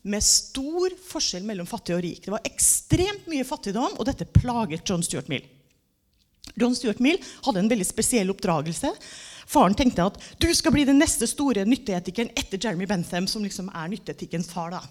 [0.06, 2.20] Med stor forskjell mellom fattig og rik.
[2.26, 5.46] Det var ekstremt mye fattigdom, og dette plaget John Stuart Mill.
[6.60, 7.16] John Stuart Mill
[7.46, 8.92] hadde en veldig spesiell oppdragelse.
[9.46, 13.70] Faren tenkte at du skal bli den neste store nytteetikeren etter Jeremy Bentham, som liksom
[13.70, 14.74] er nytteetikkens far.
[14.74, 14.82] da.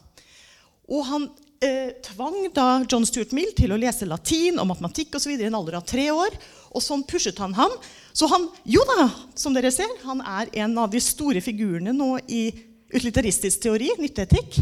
[0.88, 1.28] Og han
[1.66, 5.60] eh, tvang da John Stuart Mill til å lese latin og matematikk videre, i en
[5.60, 6.38] alder av tre år.
[6.76, 7.72] Og sånn pushet han ham.
[8.16, 12.16] Så han jo da, som dere ser, han er en av de store figurene nå
[12.28, 12.48] i
[12.94, 14.62] utilitaristisk teori, nytteetikk.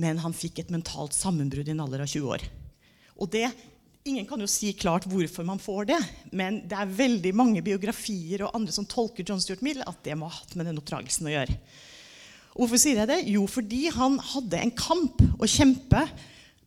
[0.00, 2.46] Men han fikk et mentalt sammenbrudd i en alder av 20 år.
[3.20, 3.50] Og det,
[4.08, 5.98] Ingen kan jo si klart hvorfor man får det,
[6.32, 10.16] men det er veldig mange biografier og andre som tolker John Stuart Mill at det
[10.16, 11.56] må ha hatt med den oppdragelsen å gjøre.
[12.54, 13.18] Hvorfor sier jeg det?
[13.28, 16.06] Jo, fordi han hadde en kamp å kjempe.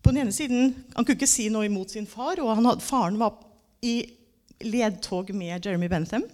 [0.04, 3.18] På den ene siden, Han kunne ikke si noe imot sin far, og hadde, faren
[3.18, 3.40] var
[3.82, 4.04] i
[4.64, 6.26] ledtog med Jeremy Bentham.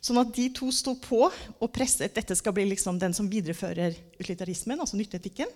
[0.00, 3.92] Sånn at de to sto på og presset dette skal bli liksom den som viderefører
[4.16, 5.50] utilitarismen, altså nytteetikken.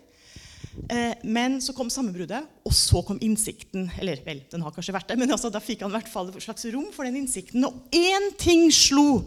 [0.90, 3.86] Eh, men så kom sammenbruddet, og så kom innsikten.
[4.00, 6.32] Eller vel, den har kanskje vært der, men altså, da fikk han i hvert fall
[6.32, 7.64] et slags rom for den innsikten.
[7.68, 9.22] Og én ting slo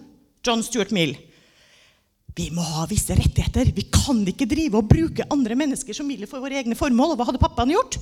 [0.46, 1.16] John Stuart Mill.
[2.38, 3.72] Vi må ha visse rettigheter.
[3.74, 7.16] Vi kan ikke drive og bruke andre mennesker som midler for våre egne formål.
[7.16, 7.98] Og hva hadde pappaen gjort?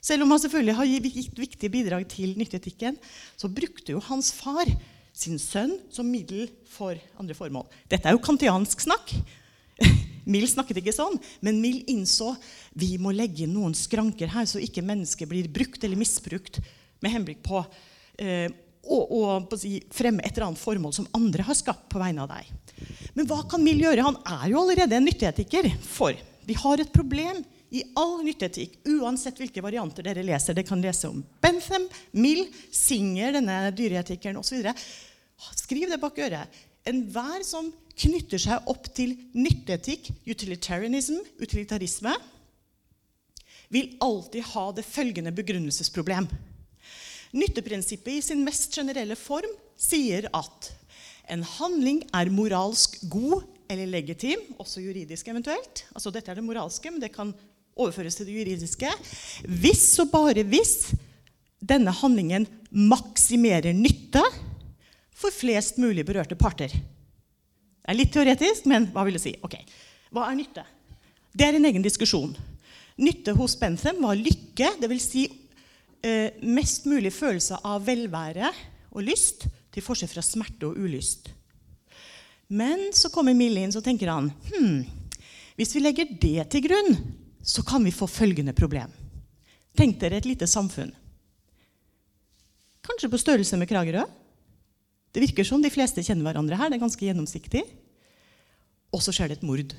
[0.00, 2.96] Selv om han selvfølgelig har gitt viktige bidrag til nytteetikken,
[3.36, 4.70] så brukte jo hans far
[5.18, 7.66] sin sønn som middel for andre formål.
[7.90, 9.12] Dette er jo kantiansk snakk.
[10.28, 12.34] Mill snakket ikke sånn, men Mill innså
[12.78, 16.60] vi må legge inn noen skranker her, så ikke mennesket blir brukt eller misbrukt
[17.00, 17.62] med henblikk på
[18.20, 18.48] eh,
[18.88, 22.32] å, å, si, fremme et eller annet formål som andre har skapt på vegne av
[22.32, 22.50] deg.
[23.16, 24.04] Men hva kan Mill gjøre?
[24.06, 25.68] Han er jo allerede en nytteetiker.
[25.84, 26.16] For
[26.48, 27.42] vi har et problem
[27.74, 30.56] i all nytteetikk, uansett hvilke varianter dere leser.
[30.56, 31.84] Dere kan lese om Bentham,
[32.16, 34.70] Mill, Singer, denne dyreetikeren osv.
[35.58, 36.62] Skriv det bak øret.
[36.88, 42.14] Enhver som knytter seg opp til nytteetikk, utilitarianism, utilitarisme,
[43.68, 46.28] vil alltid ha det følgende begrunnelsesproblem.
[47.36, 50.70] Nytteprinsippet i sin mest generelle form sier at
[51.28, 55.84] en handling er moralsk god eller legitim, også juridisk eventuelt.
[55.92, 57.34] Altså Dette er det moralske, men det kan
[57.78, 58.90] overføres til det juridiske.
[59.44, 60.94] Hvis og bare hvis
[61.60, 64.22] denne handlingen maksimerer nytte
[65.18, 66.72] for flest mulig berørte parter.
[67.88, 69.30] Det er litt teoretisk, men hva vil du si?
[69.40, 69.54] Ok,
[70.12, 70.64] Hva er nytte?
[71.32, 72.34] Det er en egen diskusjon.
[73.00, 75.06] Nytte hos Bentham var lykke, dvs.
[75.06, 75.22] Si,
[76.04, 78.50] eh, mest mulig følelse av velvære
[78.92, 81.30] og lyst, til forskjell fra smerte og ulyst.
[82.52, 84.84] Men så kommer Mille inn, så tenker han hm,
[85.56, 86.92] hvis vi legger det til grunn,
[87.40, 88.92] så kan vi få følgende problem.
[89.72, 90.92] Tenk dere et lite samfunn.
[92.84, 94.04] Kanskje på størrelse med Kragerø.
[95.12, 96.70] Det virker som de fleste kjenner hverandre her.
[96.70, 97.62] Det er ganske gjennomsiktig.
[98.94, 99.72] Og så skjer det et mord.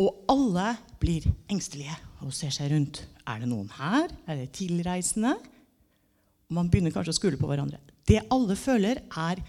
[0.00, 3.02] Og alle blir engstelige og ser seg rundt.
[3.28, 4.12] Er det noen her?
[4.28, 5.34] Er det tilreisende?
[6.48, 7.80] Og man begynner kanskje å skule på hverandre.
[8.08, 9.42] Det alle føler, er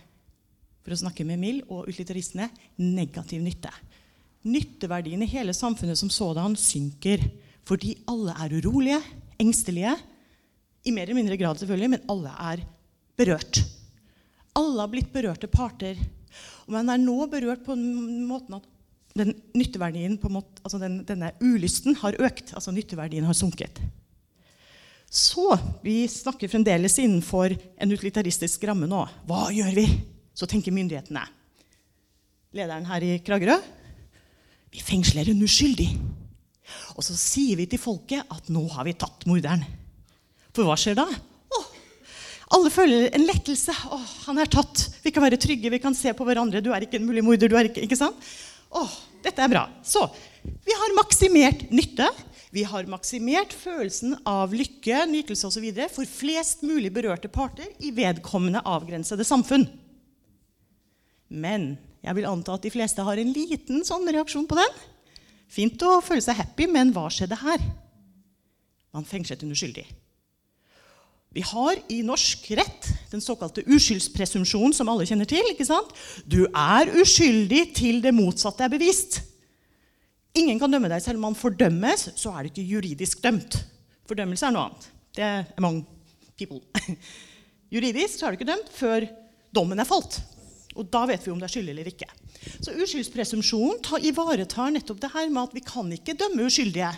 [0.81, 2.49] for å snakke med Mill og utilitaristene
[2.81, 3.71] negativ nytte.
[4.45, 7.23] Nytteverdien i hele samfunnet som sådan synker
[7.67, 8.97] fordi alle er urolige,
[9.39, 9.93] engstelige.
[10.81, 12.63] I mer eller mindre grad, selvfølgelig, men alle er
[13.17, 13.61] berørt.
[14.57, 15.99] Alle har blitt berørte parter.
[16.71, 18.67] Man er nå berørt på den måten at
[19.17, 22.53] den nytteverdien måte, altså den, denne ulysten har økt.
[22.55, 23.81] Altså nytteverdien har sunket.
[25.11, 25.49] Så
[25.83, 29.03] vi snakker fremdeles innenfor en utilitaristisk ramme nå.
[29.27, 29.85] Hva gjør vi?
[30.31, 31.25] Så tenker myndighetene.
[32.55, 33.59] Lederen her i Kragerø
[34.71, 35.89] vi fengsler en uskyldig.
[36.95, 39.65] Og så sier vi til folket at nå har vi tatt morderen.
[40.55, 41.07] For hva skjer da?
[42.51, 43.73] Alle føler en lettelse.
[43.91, 44.87] Å, han er tatt.
[45.05, 46.63] Vi kan være trygge, vi kan se på hverandre.
[46.63, 47.51] Du er ikke en mulig morder.
[47.51, 48.19] du er ikke, ikke sant?
[48.71, 48.83] Å,
[49.23, 49.65] dette er bra.
[49.83, 50.03] Så
[50.43, 52.09] vi har maksimert nytte.
[52.51, 55.67] Vi har maksimert følelsen av lykke, nytelse osv.
[55.93, 59.69] for flest mulig berørte parter i vedkommende avgrensede samfunn.
[61.31, 64.81] Men jeg vil anta at de fleste har en liten sånn reaksjon på den.
[65.51, 67.63] Fint å føle seg happy, men hva skjedde her?
[68.91, 69.85] Man fengslet en uskyldig.
[71.31, 75.45] Vi har i norsk rett den såkalte uskyldspresumpsjonen, som alle kjenner til.
[75.53, 75.93] ikke sant?
[76.27, 79.21] Du er uskyldig til det motsatte er bevist.
[80.35, 83.61] Ingen kan dømme deg selv om man fordømmes, så er du ikke juridisk dømt.
[84.07, 84.89] Fordømmelse er noe annet.
[85.15, 85.81] Det er among
[86.39, 86.61] people.
[87.71, 89.07] Juridisk så er du ikke dømt før
[89.55, 90.19] dommen er falt.
[90.75, 92.07] Og da vet vi om det er skyldig eller ikke.
[92.63, 96.91] Så uskyldspresumpsjonen ivaretar nettopp det her med at vi kan ikke dømme uskyldige.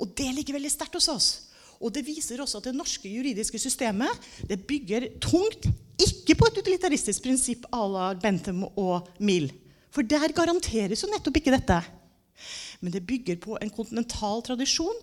[0.00, 1.28] Og det ligger veldig sterkt hos oss.
[1.80, 5.68] Og det viser også at det norske juridiske systemet det bygger tungt
[6.00, 9.50] ikke på et utilitaristisk prinsipp à la Bentham og Mill.
[9.94, 11.78] For der garanteres jo nettopp ikke dette.
[12.82, 14.96] Men det bygger på en kontinental tradisjon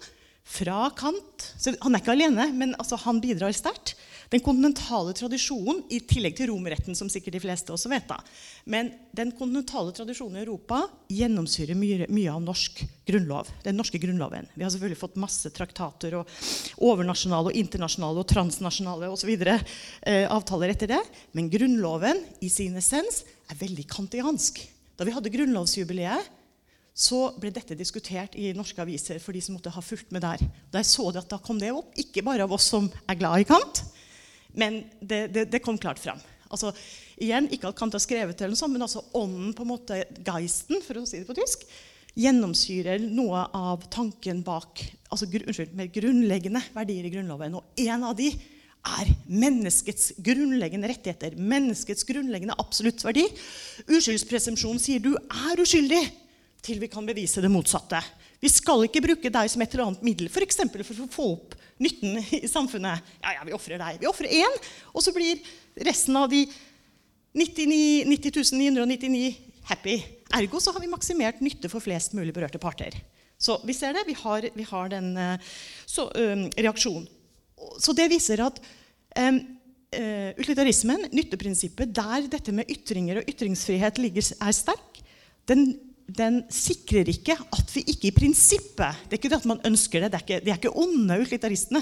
[0.44, 1.48] fra Kant.
[1.58, 3.96] Så han er ikke alene, men altså han bidrar sterkt.
[4.32, 8.08] Den kontinentale tradisjonen, i tillegg til romerretten, som sikkert de fleste også vet.
[8.08, 8.22] da.
[8.64, 13.52] Men den kontinentale tradisjonen i Europa gjennomsyrer mye, mye, av norsk grunnlov.
[13.66, 14.48] Den norske grunnloven.
[14.56, 16.32] Vi har selvfølgelig fått masse traktater og
[16.80, 19.60] overnasjonale og internasjonale og transnasjonale og videre,
[20.08, 21.04] eh, avtaler etter det.
[21.34, 24.64] Men grunnloven i sin essens er veldig kantiansk.
[24.96, 26.38] Da vi hadde grunnlovsjubileet,
[26.96, 30.40] så ble dette diskutert i norske aviser for de som måtte ha fulgt med der.
[30.72, 33.20] Da jeg så det at da kom det opp, ikke bare av oss som er
[33.20, 33.84] glad i Kant,
[34.58, 36.20] men det, det, det, kom klart fram.
[36.52, 36.74] Altså,
[37.22, 39.72] igjen, Ikke at Kant har skrevet det, eller noe sånt, men altså ånden, på en
[39.72, 41.64] måte, geisten, for å si det på tysk,
[42.20, 47.56] gjennomsyrer noe av tanken bak altså, gru, unnskyld, mer grunnleggende verdier i Grunnloven.
[47.62, 48.34] Og en av de
[48.82, 51.38] er menneskets grunnleggende rettigheter.
[51.38, 53.28] Menneskets grunnleggende absolutt verdi.
[53.88, 56.02] Uskyldspresumpsjonen sier du er uskyldig
[56.66, 58.02] til vi kan bevise det motsatte.
[58.42, 60.64] Vi skal ikke bruke deg som et eller annet middel, f.eks.
[60.64, 63.14] For, for å få opp nytten i samfunnet.
[63.22, 64.02] Ja, ja, vi ofrer deg.
[64.02, 64.60] Vi ofrer én,
[64.94, 65.42] og så blir
[65.86, 66.44] resten av de
[67.38, 69.32] 99, 90 999
[69.70, 70.02] happy.
[70.36, 72.98] Ergo så har vi maksimert nytte for flest mulig berørte parter.
[73.42, 74.06] Så vi ser det.
[74.10, 75.54] Vi har, vi har den eh,
[75.90, 77.08] så, um, reaksjonen.
[77.82, 78.58] Så det viser at
[79.22, 79.38] um,
[79.94, 85.02] uh, utilitarismen, nytteprinsippet, der dette med ytringer og ytringsfrihet ligger, er sterk,
[85.50, 85.68] den
[86.18, 90.04] den sikrer ikke at vi ikke i prinsippet Det er ikke det at man ønsker
[90.04, 91.82] det, det er ikke, de er ikke onde utilitaristene.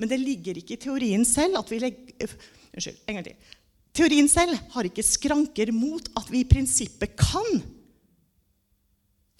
[0.00, 2.36] Men det ligger ikke i teorien selv at vi legger øh,
[2.70, 3.00] Unnskyld.
[3.08, 3.56] En gang til.
[3.98, 7.62] Teorien selv har ikke skranker mot at vi i prinsippet kan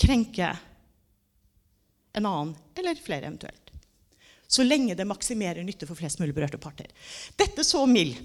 [0.00, 0.48] krenke
[2.18, 3.70] en annen, eller flere eventuelt.
[4.50, 6.90] Så lenge det maksimerer nytte for flest mulig berørte parter.
[7.38, 8.16] Dette så Mill.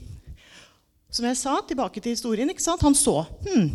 [1.13, 2.49] Som jeg sa, tilbake til historien.
[2.49, 3.69] Han så hmm,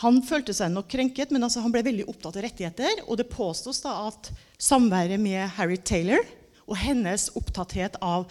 [0.00, 3.02] han følte seg nok krenket, men altså han ble veldig opptatt av rettigheter.
[3.08, 6.22] Og det påstås da at samværet med Harriet Taylor
[6.70, 8.30] og hennes opptatthet av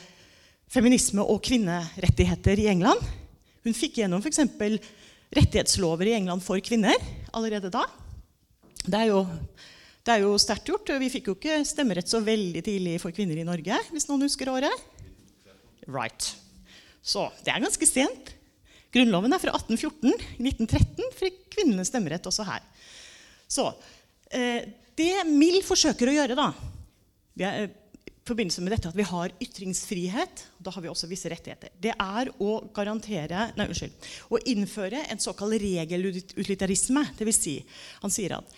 [0.71, 3.01] feminisme og kvinnerettigheter i England
[3.65, 4.39] Hun fikk gjennom f.eks.
[5.35, 6.95] rettighetslover i England for kvinner
[7.35, 7.83] allerede da.
[8.85, 9.25] Det er jo,
[10.07, 10.89] det er jo sterkt gjort.
[11.01, 13.77] Vi fikk jo ikke stemmerett så veldig tidlig for kvinner i Norge.
[13.91, 14.87] hvis noen husker året.
[15.85, 16.31] Right.
[17.03, 18.33] Så det er ganske sent.
[18.93, 20.13] Grunnloven er fra 1814.
[20.39, 22.65] I 1913 fikk kvinnene stemmerett også her.
[23.49, 23.67] Så
[24.33, 24.65] eh,
[24.97, 26.49] Det Mill forsøker å gjøre, da
[27.39, 27.69] er, eh,
[28.09, 31.95] i forbindelse med dette at vi har ytringsfrihet, da har vi også visse rettigheter, det
[31.95, 37.07] er å garantere, nei, unnskyld, å innføre en såkalt regelutilitarisme.
[37.17, 37.55] Vil si,
[38.03, 38.53] han sier at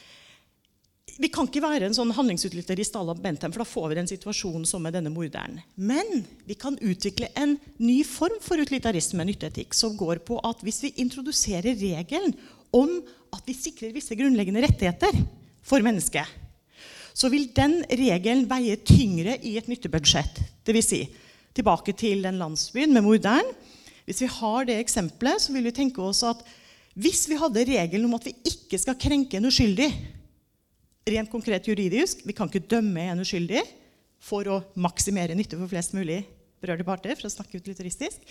[1.22, 4.10] vi kan ikke være en sånn handlingsutlytter i la Bentham, for da får vi den
[4.10, 5.60] situasjonen som med denne morderen.
[5.76, 10.82] Men vi kan utvikle en ny form for utilitarisme, nytteetikk, som går på at hvis
[10.86, 12.34] vi introduserer regelen
[12.74, 13.02] om
[13.36, 15.18] at vi sikrer visse grunnleggende rettigheter
[15.62, 16.26] for mennesket,
[17.14, 20.40] så vil den regelen veie tyngre i et nyttebudsjett.
[20.66, 20.88] Dvs.
[20.88, 21.02] Si,
[21.54, 23.52] tilbake til den landsbyen med morderen.
[24.08, 26.42] Hvis vi har det eksempelet, så vil vi tenke oss at
[26.96, 29.92] hvis vi hadde regelen om at vi ikke skal krenke en uskyldig
[31.10, 33.64] rent konkret juridisk vi kan ikke dømme en uskyldig
[34.22, 36.22] for å maksimere nytte for flest mulig
[36.62, 38.22] berørte parter, for å snakke utilitaristisk,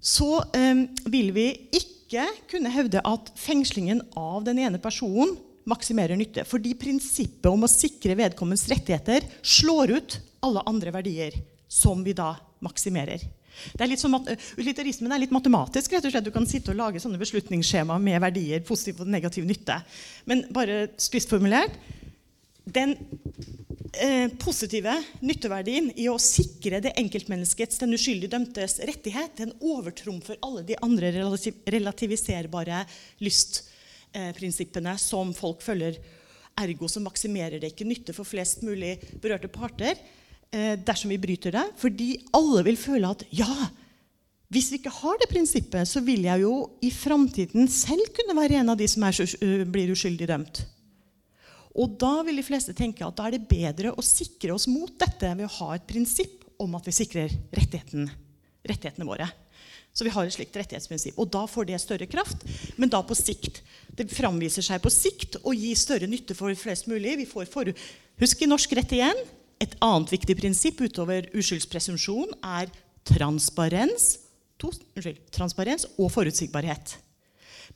[0.00, 5.34] så um, vil vi ikke kunne hevde at fengslingen av den ene personen
[5.68, 6.46] maksimerer nytte.
[6.48, 11.36] Fordi prinsippet om å sikre vedkommens rettigheter slår ut alle andre verdier
[11.68, 12.34] som vi da
[12.64, 13.20] maksimerer.
[13.72, 14.16] Det er litt sånn,
[14.56, 15.92] Utilitarismen er litt matematisk.
[15.92, 16.24] rett og slett.
[16.24, 19.78] Du kan sitte og lage sånne beslutningsskjema med verdier, positiv og negativ nytte.
[20.26, 21.76] Men bare spissformulert
[22.66, 22.96] den
[23.94, 30.64] eh, positive nytteverdien i å sikre det enkeltmenneskets, den uskyldig dømtes rettighet, den overtrumfer alle
[30.66, 32.82] de andre relativiserbare
[33.22, 36.00] lystprinsippene som folk følger.
[36.56, 41.52] Ergo så maksimerer det ikke nytte for flest mulig berørte parter eh, dersom vi bryter
[41.52, 41.64] det.
[41.80, 43.68] Fordi alle vil føle at ja,
[44.52, 46.52] hvis vi ikke har det prinsippet, så vil jeg jo
[46.84, 50.62] i framtiden selv kunne være en av de som er, uh, blir uskyldig dømt.
[51.76, 54.94] Og da vil de fleste tenke at da er det bedre å sikre oss mot
[55.00, 59.26] dette ved å ha et prinsipp om at vi sikrer rettighetene våre.
[59.96, 61.18] Så vi har et slikt rettighetsprinsipp.
[61.20, 62.46] Og da får det større kraft,
[62.80, 63.62] men da på sikt.
[63.96, 67.18] Det framviser seg på sikt å gi større nytte for flest mulig.
[67.24, 67.72] Vi får for...
[68.16, 69.18] Husk i norsk rett igjen
[69.62, 72.70] et annet viktig prinsipp utover uskyldspresumpsjon er
[73.06, 74.16] transparens,
[74.60, 76.96] to, unnskyld, transparens og forutsigbarhet.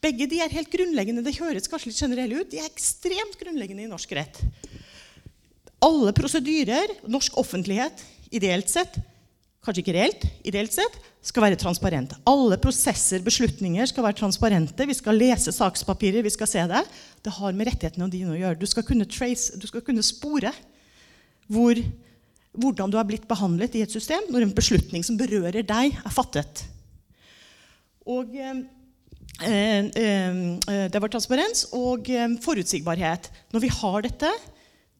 [0.01, 1.25] Begge de er helt grunnleggende.
[1.25, 2.51] Det høres kanskje litt generelle ut.
[2.53, 4.40] De er ekstremt grunnleggende i norsk rett.
[5.85, 8.99] Alle prosedyrer, norsk offentlighet, ideelt sett,
[9.64, 12.16] kanskje ikke reelt, ideelt sett, skal være transparente.
[12.29, 14.87] Alle prosesser, beslutninger, skal være transparente.
[14.88, 16.85] Vi skal lese sakspapirer, vi skal se det.
[17.25, 18.61] Det har med rettighetene dine å gjøre.
[18.61, 20.53] Du skal kunne, trace, du skal kunne spore
[21.51, 21.79] hvor,
[22.53, 26.15] hvordan du har blitt behandlet i et system når en beslutning som berører deg, er
[26.15, 26.65] fattet.
[28.11, 28.63] Og eh,
[29.45, 33.31] eh, eh Det var transparens og eh, forutsigbarhet.
[33.53, 34.31] Når vi har dette,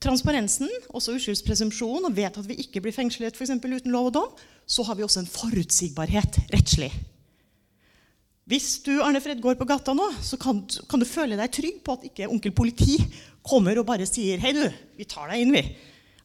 [0.01, 4.15] transparensen, også uskyldspresumpsjon, og vet at vi ikke blir fengslet for eksempel, uten lov og
[4.17, 4.31] dom,
[4.67, 6.91] så har vi også en forutsigbarhet rettslig.
[8.51, 11.83] Hvis du Arne Fred, går på gata nå, så kan, kan, du føle deg trygg
[11.87, 12.97] på at ikke onkel politi
[13.47, 14.65] kommer og bare sier 'Hei, du,
[14.99, 15.69] vi tar deg inn, vi.'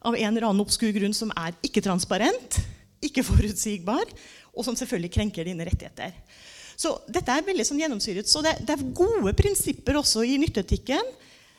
[0.06, 2.60] Av en eller annen obskur grunn som er ikke transparent,
[3.04, 4.06] ikke forutsigbar,
[4.54, 6.14] og som selvfølgelig krenker dine rettigheter.
[6.76, 8.28] Så dette er veldig sånn gjennomsyret.
[8.28, 11.14] Så det, det er gode prinsipper også i nytteetikken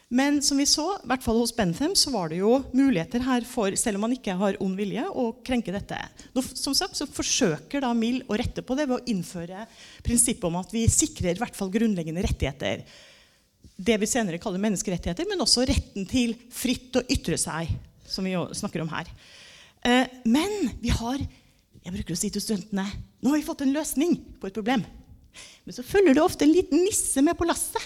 [0.08, 3.44] men som vi så, i hvert fall hos Bentham, så var det jo muligheter her
[3.48, 5.98] for, selv om man ikke har ond vilje, å krenke dette.
[6.32, 9.66] Nå, som sagt så forsøker da Mill å rette på det ved å innføre
[10.08, 12.86] prinsippet om at vi sikrer i hvert fall grunnleggende rettigheter.
[13.76, 17.76] Det vi senere kaller menneskerettigheter, men også retten til fritt å ytre seg,
[18.08, 19.10] som vi snakker om her.
[19.86, 21.22] Eh, men vi har
[21.88, 22.84] jeg bruker å si til studentene
[23.24, 24.82] nå har vi fått en løsning på et problem.
[25.64, 27.80] Men så følger det ofte en liten nisse med på lasset.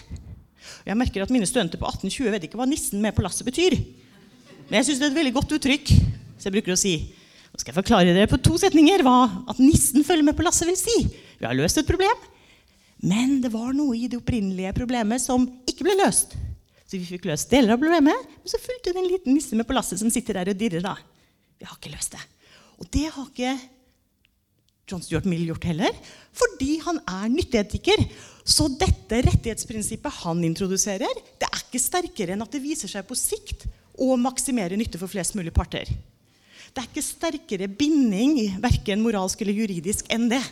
[0.87, 3.77] Jeg merker at Mine studenter på 1820 vet ikke hva 'nissen med på lasset' betyr.
[4.69, 5.87] Men jeg syns det er et veldig godt uttrykk.
[6.37, 6.95] Så jeg bruker å si
[7.51, 10.67] nå skal jeg forklare dere på to setninger hva at nissen følger med på lasset
[10.67, 10.97] vil si.
[11.37, 12.15] Vi har løst et problem,
[13.03, 16.33] men det var noe i det opprinnelige problemet som ikke ble løst.
[16.91, 19.63] Så vi fikk løst deler av problemet, men så fulgte det en liten nisse med
[19.63, 20.83] på lasset som sitter der og dirrer.
[20.83, 20.97] da.
[21.55, 22.19] Vi har ikke løst det.
[22.83, 23.53] Og det har ikke
[24.91, 25.95] John Stuart Mill gjort heller,
[26.35, 28.03] fordi han er nytteetiker.
[28.43, 33.15] Så dette rettighetsprinsippet han introduserer, det er ikke sterkere enn at det viser seg på
[33.15, 35.87] sikt å maksimere nytte for flest mulig parter.
[35.87, 40.43] Det er ikke sterkere binding, verken moralsk eller juridisk, enn det.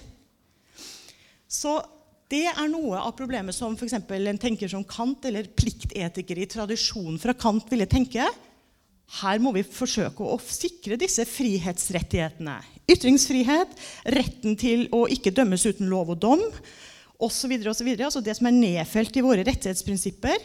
[1.52, 1.82] Så
[2.30, 3.96] det er noe av problemet som f.eks.
[3.98, 8.28] en tenker som Kant eller pliktetikere i tradisjonen fra Kant ville tenke.
[9.20, 12.60] Her må vi forsøke å sikre disse frihetsrettighetene.
[12.90, 13.74] Ytringsfrihet,
[14.14, 16.46] retten til å ikke dømmes uten lov og dom
[17.18, 17.56] osv.
[17.66, 20.38] Altså det som er nedfelt i våre rettighetsprinsipper,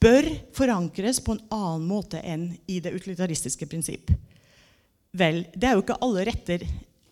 [0.00, 4.14] bør forankres på en annen måte enn i det utilitaristiske prinsipp.
[5.10, 6.62] Vel, det er jo ikke alle, retter,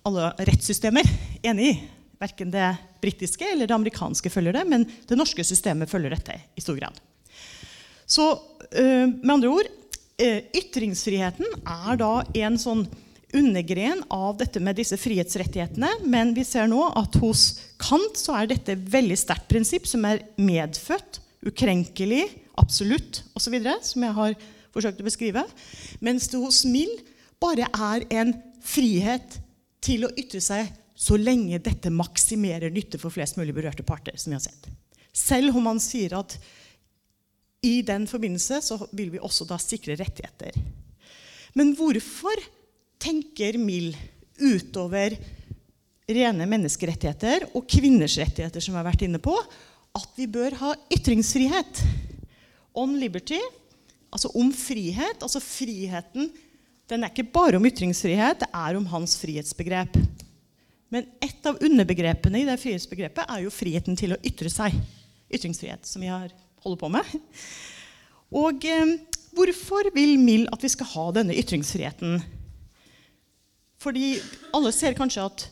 [0.07, 1.79] alle rettssystemer enig i.
[2.19, 2.69] Verken det
[3.03, 6.97] britiske eller det amerikanske følger det, men det norske systemet følger dette i stor grad.
[8.09, 8.31] Så
[8.73, 9.69] øh, med andre ord
[10.19, 12.87] øh, Ytringsfriheten er da en sånn
[13.37, 15.91] undergren av dette med disse frihetsrettighetene.
[16.09, 17.49] Men vi ser nå at hos
[17.81, 22.25] Kant så er dette et veldig sterkt prinsipp som er medfødt, ukrenkelig,
[22.59, 24.39] absolutt osv., som jeg har
[24.75, 25.45] forsøkt å beskrive.
[26.05, 26.91] Mens det hos Mill
[27.43, 29.39] bare er en frihet
[29.85, 34.17] til å ytre seg så lenge dette maksimerer nytte for flest mulig berørte parter.
[34.17, 34.69] som vi har sett.
[35.15, 36.35] Selv om man sier at
[37.63, 40.55] i den forbindelse så vil vi også da sikre rettigheter.
[41.55, 42.43] Men hvorfor
[42.99, 43.95] tenker Mill
[44.39, 45.15] utover
[46.09, 49.35] rene menneskerettigheter og kvinners rettigheter, som jeg har vært inne på,
[49.99, 51.83] at vi bør ha ytringsfrihet.
[52.79, 53.39] On liberty,
[54.11, 55.23] altså om frihet.
[55.23, 56.31] Altså friheten
[56.89, 59.99] den er ikke bare om ytringsfrihet, det er om hans frihetsbegrep.
[60.95, 64.77] Men et av underbegrepene i det frihetsbegrepet er jo friheten til å ytre seg.
[65.29, 67.19] Ytringsfrihet, som vi holder på med.
[68.39, 68.95] Og eh,
[69.37, 72.23] hvorfor vil Mill at vi skal ha denne ytringsfriheten?
[73.79, 74.17] Fordi
[74.57, 75.47] alle ser kanskje at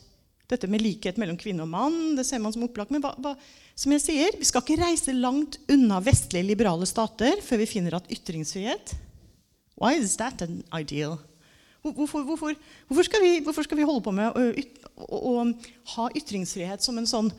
[0.51, 2.91] dette med likhet mellom kvinne og mann det ser man som opplagt.
[2.93, 3.35] Men hva, hva,
[3.77, 7.99] som jeg sier, vi skal ikke reise langt unna vestlige liberale stater før vi finner
[7.99, 8.95] at ytringsfrihet
[9.77, 11.19] Why is that an ideal?
[11.83, 12.55] Hvorfor, hvorfor,
[12.87, 15.35] hvorfor, skal, vi, hvorfor skal, vi, holde på med å, å, å,
[15.93, 17.31] ha ytringsfrihet som en sånn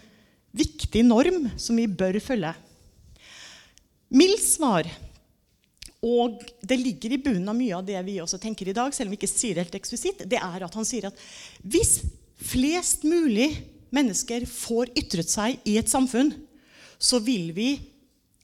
[0.56, 2.54] viktig norm som vi bør følge?
[4.14, 4.88] Mildt svar
[6.04, 9.10] og det ligger i bunnen av mye av det vi også tenker i dag, selv
[9.10, 11.22] om vi ikke sier det helt eksplisitt, det er at han sier at
[11.66, 11.98] hvis
[12.38, 13.50] flest mulig
[13.94, 16.30] mennesker får ytret seg i et samfunn,
[16.98, 17.72] så vil vi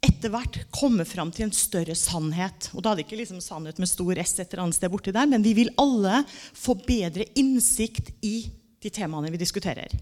[0.04, 2.68] etter hvert komme fram til en større sannhet.
[2.74, 5.14] Og da er det ikke liksom sannhet med stor S et eller annet sted borti
[5.14, 8.36] der, men vi vil alle få bedre innsikt i
[8.84, 9.92] de temaene vi diskuterer.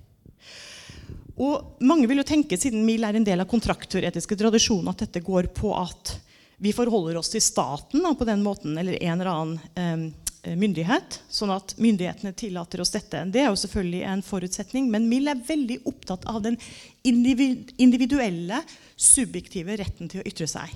[1.40, 5.22] Og mange vil jo tenke, siden MIL er en del av kontraktteoretiske tradisjoner, at dette
[5.24, 6.16] går på at
[6.62, 10.10] vi forholder oss til staten da, på den måten, eller en eller annen
[10.44, 13.24] eh, myndighet, sånn at myndighetene tillater oss dette.
[13.32, 16.58] Det er jo selvfølgelig en forutsetning, men Mill er veldig opptatt av den
[17.02, 18.62] individuelle,
[18.94, 20.74] subjektive retten til å ytre seg.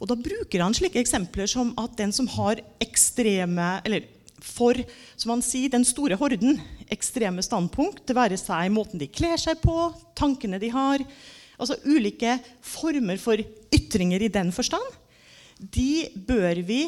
[0.00, 4.08] Og Da bruker han slike eksempler som at den som har ekstreme eller
[4.42, 4.74] for
[5.14, 6.58] som han sier, den store horden,
[6.92, 11.04] ekstreme standpunkt, det være seg måten de kler seg på, tankene de har
[11.62, 13.40] altså Ulike former for
[13.72, 14.98] ytringer i den forstand
[15.62, 16.82] de bør vi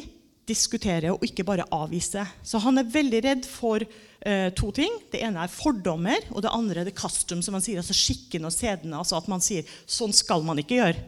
[0.49, 2.25] diskutere og ikke bare avvise.
[2.45, 4.99] Så han er veldig redd for uh, to ting.
[5.13, 8.45] Det ene er fordommer, og det andre er det custom, som man sier, altså skikken
[8.45, 8.99] og sedene.
[8.99, 11.05] Altså at man sier sånn skal man ikke gjøre.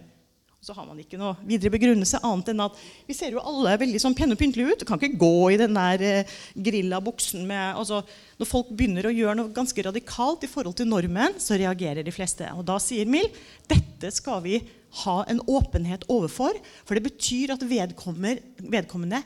[0.67, 4.01] Så har man ikke noe videre begrunnelse annet enn at vi ser jo alle veldig
[4.03, 4.81] sånn pene og pyntelige ut.
[4.81, 8.01] Du kan ikke gå i den der eh, grilla buksen med altså,
[8.41, 12.15] Når folk begynner å gjøre noe ganske radikalt i forhold til normen, så reagerer de
[12.15, 12.49] fleste.
[12.59, 13.31] Og da sier Mill
[13.71, 14.59] dette skal vi
[15.05, 16.59] ha en åpenhet overfor.
[16.83, 19.23] For det betyr at vedkommende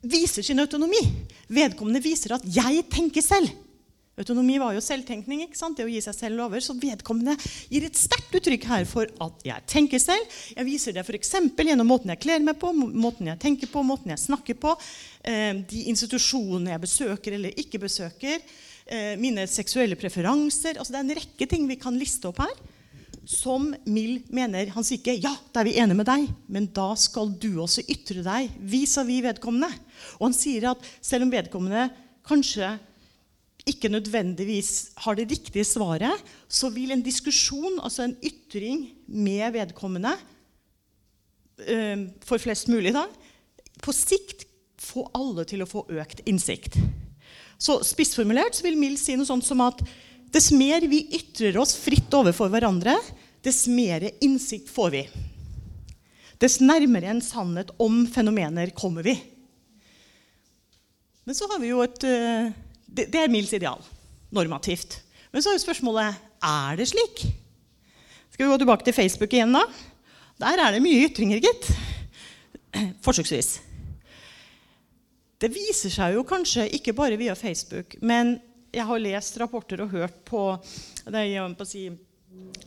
[0.00, 1.04] viser sin autonomi.
[1.52, 3.52] Vedkommende viser at 'jeg tenker selv'.
[4.20, 5.46] Autonomi var jo selvtenkning.
[5.46, 5.78] ikke sant?
[5.78, 6.60] Det å gi seg selv lover.
[6.60, 7.32] Så vedkommende
[7.72, 10.34] gir et sterkt uttrykk her for at jeg tenker selv.
[10.52, 11.32] Jeg viser det f.eks.
[11.56, 14.74] gjennom måten jeg kler meg på, måten jeg tenker på, måten jeg snakker på,
[15.24, 18.44] eh, de institusjonene jeg besøker eller ikke besøker,
[18.86, 20.76] eh, mine seksuelle preferanser.
[20.76, 22.54] Altså, det er en rekke ting vi kan liste opp her
[23.28, 26.94] som Mill mener Han sier ikke 'ja, da er vi enige med deg', men da
[26.94, 29.70] skal du også ytre deg vis-à-vis vedkommende.
[30.18, 31.90] Og han sier at selv om vedkommende
[32.26, 32.78] kanskje
[33.68, 40.16] ikke nødvendigvis har det riktige svaret, så vil en diskusjon, altså en ytring med vedkommende,
[41.68, 43.06] øh, for flest mulig, da,
[43.82, 44.46] på sikt
[44.82, 46.78] få alle til å få økt innsikt.
[47.62, 49.82] Så Spissformulert så vil Mill si noe sånt som at
[50.32, 52.94] Dess mer vi ytrer oss fritt overfor hverandre,
[53.44, 55.02] dess mer innsikt får vi.
[56.40, 59.12] Dess nærmere en sannhet om fenomener kommer vi.
[61.28, 62.06] Men så har vi jo et
[62.96, 63.80] eh, Det er Mills ideal.
[64.32, 65.00] Normativt.
[65.32, 67.24] Men så er jo spørsmålet er det slik.
[68.32, 69.66] Skal vi gå tilbake til Facebook igjen, da?
[70.42, 71.68] Der er det mye ytringer, gitt.
[73.04, 73.58] Forsøksvis.
[75.42, 78.36] Det viser seg jo kanskje ikke bare via Facebook, men
[78.72, 81.90] jeg har lest rapporter og hørt på, på si,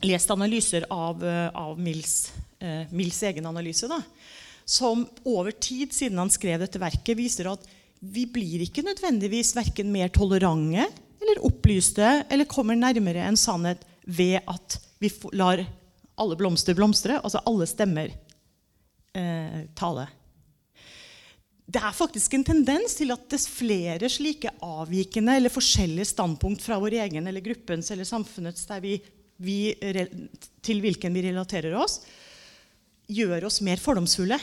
[0.06, 3.88] Lest analyser av, eh, av Mills, eh, Mills, egen analyse.
[3.90, 3.98] Da,
[4.64, 7.64] som over tid, siden han skrev dette verket, viser at
[8.00, 10.84] vi blir ikke nødvendigvis verken mer tolerante
[11.22, 15.64] eller opplyste eller kommer nærmere en sannhet ved at vi lar
[16.16, 18.12] alle blomster blomstre, altså alle stemmer
[19.16, 20.06] eh, tale
[21.66, 26.78] det er faktisk en tendens til at dess flere slike avvikende eller forskjellige standpunkt fra
[26.78, 29.00] vår egen eller gruppens eller samfunnets vi,
[29.42, 29.74] vi,
[30.62, 31.98] til hvilken vi relaterer oss,
[33.10, 34.38] gjør oss mer fordomsfulle.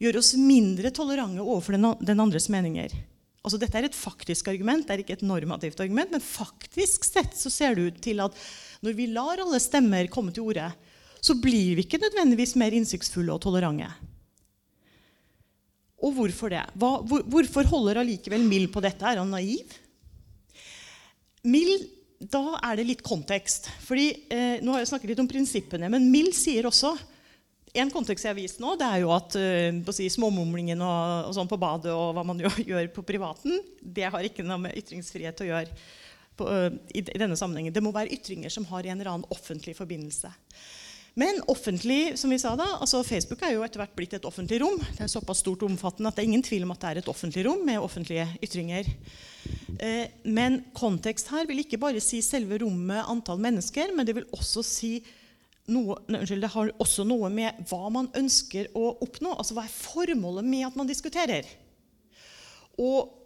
[0.00, 2.94] Gjør oss mindre tolerante overfor den, andres meninger.
[3.40, 6.12] Altså, dette er et faktisk argument, det er ikke et normativt argument.
[6.12, 8.36] Men faktisk sett så ser det ut til at
[8.84, 10.70] når vi lar alle stemmer komme til orde,
[11.20, 13.90] så blir vi ikke nødvendigvis mer innsiktsfulle og tolerante.
[16.00, 16.64] Og hvorfor det?
[16.80, 19.04] Hva, hvor, hvorfor holder allikevel Mill på dette?
[19.04, 19.68] Er han naiv?
[21.44, 21.74] Mill,
[22.20, 23.68] da er det litt kontekst.
[23.84, 26.94] Fordi, eh, nå har jeg snakket litt om prinsippene, men Mill sier også
[27.78, 31.34] en kontekst jeg har vist nå, det er jo at uh, si, småmumlingen og, og,
[31.36, 35.44] sånn på badet og hva man gjør på privaten, det har ikke noe med ytringsfrihet
[35.44, 35.80] å gjøre
[36.38, 37.74] på, uh, i, i, denne sammenhengen.
[37.74, 40.32] Det må være ytringer som har en eller annen offentlig forbindelse.
[41.18, 44.60] Men offentlig, som vi sa da, altså Facebook er jo etter hvert blitt et offentlig
[44.62, 44.78] rom.
[44.94, 47.00] Det er såpass stort og omfattende at det er ingen tvil om at det er
[47.00, 48.86] et offentlig rom med offentlige ytringer.
[49.82, 54.28] Eh, men kontekst her vil ikke bare si selve rommet, antall mennesker, men det vil
[54.36, 54.92] også si
[55.72, 59.36] noe, unnskyld, det har også noe med hva man ønsker å oppnå.
[59.36, 61.48] Altså hva er formålet med at man diskuterer?
[62.80, 63.16] Og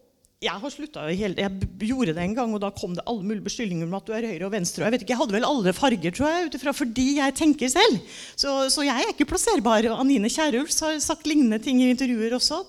[0.45, 1.53] jeg har slutta Jeg
[1.89, 4.27] gjorde det en gang, og da kom det alle mulige beskyldninger om at du er
[4.29, 4.83] høyre og venstre.
[4.83, 7.71] og Jeg vet ikke, jeg hadde vel alle farger, tror jeg, utifra fordi jeg tenker
[7.73, 8.01] selv.
[8.37, 9.89] Så, så, jeg er ikke plasserbar.
[9.89, 12.61] Og Anine Kierulf har sagt lignende ting i intervjuer også.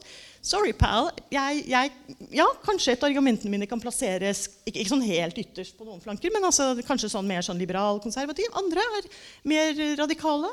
[0.45, 1.09] Sorry, pal.
[1.33, 1.91] Jeg, jeg,
[2.37, 6.03] ja, kanskje et av argumentene mine kan plasseres ikke, ikke, sånn helt ytterst på noen
[6.03, 8.51] flanker, men altså, kanskje sånn mer sånn liberal-konservativ.
[8.61, 9.07] Andre er
[9.49, 10.51] mer radikale.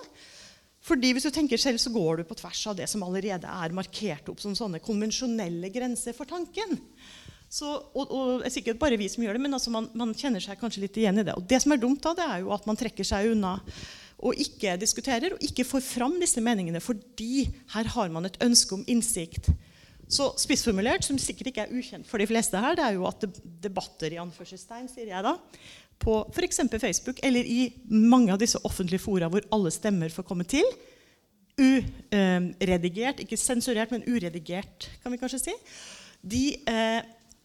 [0.82, 3.74] Fordi hvis du tenker selv, så går du på tvers av det som allerede er
[3.76, 6.80] markert opp som sånne konvensjonelle grenser for tanken.
[7.52, 10.40] Så, og, og, er sikkert bare vi som gjør det, men altså man, man, kjenner
[10.42, 11.36] seg kanskje litt igjen i det.
[11.36, 13.58] Og det som er dumt, da, det er jo at man trekker seg unna
[14.22, 18.78] og ikke diskuterer og ikke får fram disse meningene, fordi her har man et ønske
[18.78, 19.50] om innsikt.
[20.12, 23.24] Så spissformulert, som sikkert ikke er ukjent for de fleste her, det er jo at
[23.64, 25.38] debatter i anførselstegn, sier jeg da,
[26.02, 26.60] på f.eks.
[26.82, 30.66] Facebook eller i mange av disse offentlige fora hvor alle stemmer får komme til.
[31.56, 35.56] Uredigert, ikke sensurert, men uredigert, kan vi kanskje si.
[36.22, 37.00] de eh,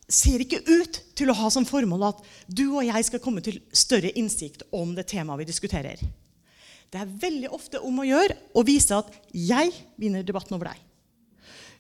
[0.08, 3.60] ser ikke ut til å ha som formål at du og jeg skal komme til
[3.76, 6.04] større innsikt om det temaet vi diskuterer.
[6.88, 10.87] Det er veldig ofte om å gjøre å vise at jeg vinner debatten over deg.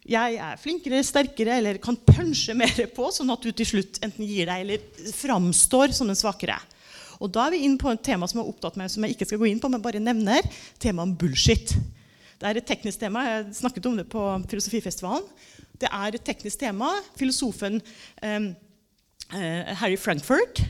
[0.07, 4.23] Jeg er flinkere, sterkere eller kan punche mer på, sånn at du til slutt enten
[4.23, 6.55] gir deg eller framstår som den svakere.
[7.19, 9.27] Og da er vi inn på et tema som har opptatt meg, som jeg ikke
[9.27, 10.45] skal gå inn på, men bare nevner.
[10.79, 11.73] Temaet om bullshit.
[12.37, 13.25] Det er et teknisk tema.
[13.25, 15.25] Jeg snakket om det på Filosofifestivalen.
[15.81, 16.91] Det er et teknisk tema.
[17.17, 17.81] Filosofen
[18.21, 18.51] eh,
[19.81, 20.61] Harry Frankfurt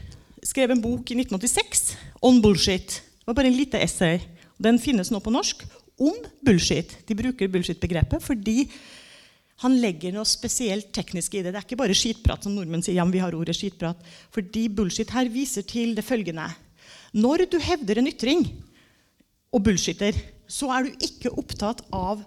[0.48, 1.92] skrev en bok i 1986
[2.26, 3.02] on bullshit.
[3.20, 4.22] Det var bare en liten essay.
[4.58, 5.68] Den finnes nå på norsk
[6.00, 6.16] om
[6.46, 6.96] bullshit.
[7.06, 8.64] De bruker bullshit-begrepet fordi
[9.64, 11.52] han legger noe spesielt teknisk i det.
[11.54, 13.00] Det er ikke bare skitprat, som nordmenn sier.
[13.00, 14.02] Ja, men vi har ordet skitprat.
[14.34, 16.46] Fordi bullshit her viser til det følgende.
[17.18, 18.44] Når du hevder en ytring
[19.50, 22.22] og bullshitter, så er du ikke opptatt av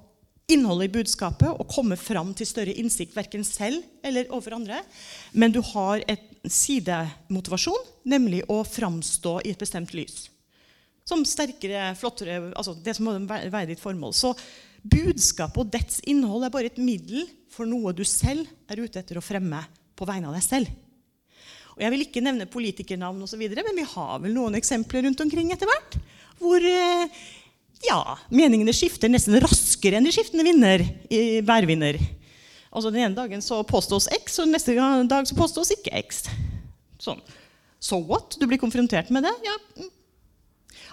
[0.51, 4.81] innholdet i budskapet og komme fram til større innsikt, verken selv eller overfor andre.
[5.33, 10.27] Men du har et sidemotivasjon, nemlig å framstå i et bestemt lys.
[11.07, 14.15] Som sterkere, flottere altså Det som må være ditt formål.
[14.15, 14.35] Så
[14.81, 19.19] Budskapet og dets innhold er bare et middel for noe du selv er ute etter
[19.21, 19.61] å fremme
[19.99, 20.71] på vegne av deg selv.
[21.77, 25.53] Og jeg vil ikke nevne politikernavn, videre, men vi har vel noen eksempler rundt omkring
[25.53, 25.99] etter hvert.
[26.41, 27.21] Hvor eh,
[27.87, 28.01] ja,
[28.33, 30.85] meningene skifter nesten raskere enn de skiftende vinner,
[31.47, 32.01] værvinner.
[32.71, 34.77] Altså Den ene dagen så påstås X, og neste
[35.09, 36.25] dag så påstås ikke X.
[37.01, 37.21] Sånn.
[37.81, 38.37] So what?
[38.41, 39.33] Du blir konfrontert med det?
[39.45, 39.57] Ja.
[39.81, 39.89] Mm.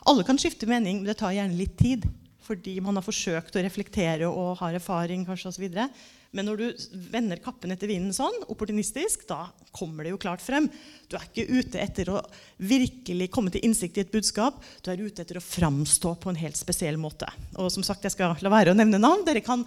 [0.08, 2.08] Alle kan skifte mening, men det tar gjerne litt tid
[2.48, 5.26] fordi man har forsøkt å reflektere og har erfaring.
[5.28, 5.90] kanskje og videre.
[6.36, 10.68] Men når du vender kappen etter vinden sånn, opportunistisk, da kommer det jo klart frem.
[11.08, 12.22] Du er ikke ute etter å
[12.58, 14.60] virkelig komme til innsikt i et budskap.
[14.84, 17.30] Du er ute etter å framstå på en helt spesiell måte.
[17.56, 19.26] Og som sagt, jeg skal la være å nevne navn.
[19.28, 19.64] Dere kan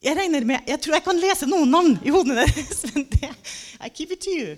[0.00, 2.84] jeg, regner med, jeg tror jeg kan lese noen navn i hodene deres.
[2.94, 3.34] men det,
[3.82, 4.54] I keep it to you.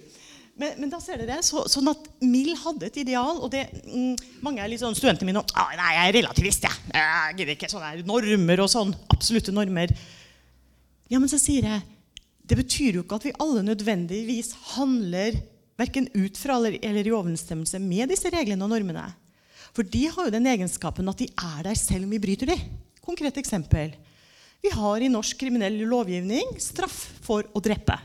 [0.60, 3.38] Men, men, da ser dere, så, sånn at Mill hadde et ideal.
[3.40, 6.66] og det, mm, Mange er litt sånn studentene mine og, nei, jeg er relativist.
[6.92, 8.92] Jeg gidder ikke sånne normer og sånn.
[9.14, 9.94] Absolutte normer.
[11.08, 11.88] Ja, men så sier jeg
[12.42, 15.36] det betyr jo ikke at vi alle nødvendigvis handler
[15.78, 19.06] verken ut fra eller, eller i overensstemmelse med disse reglene og normene.
[19.72, 22.64] For de har jo den egenskapen at de er der selv om vi bryter dem.
[23.02, 23.94] Konkret eksempel.
[24.62, 27.96] Vi har i norsk kriminell lovgivning straff for å drepe.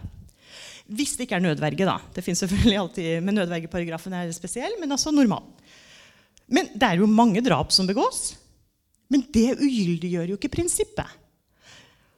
[0.88, 1.98] Hvis det ikke er nødverge, da.
[2.16, 5.44] Det finnes selvfølgelig alltid, Men nødvergeparagrafen er spesiell, men altså normal.
[6.48, 8.38] Men det er jo mange drap som begås.
[9.12, 11.12] Men det ugyldiggjør jo ikke prinsippet.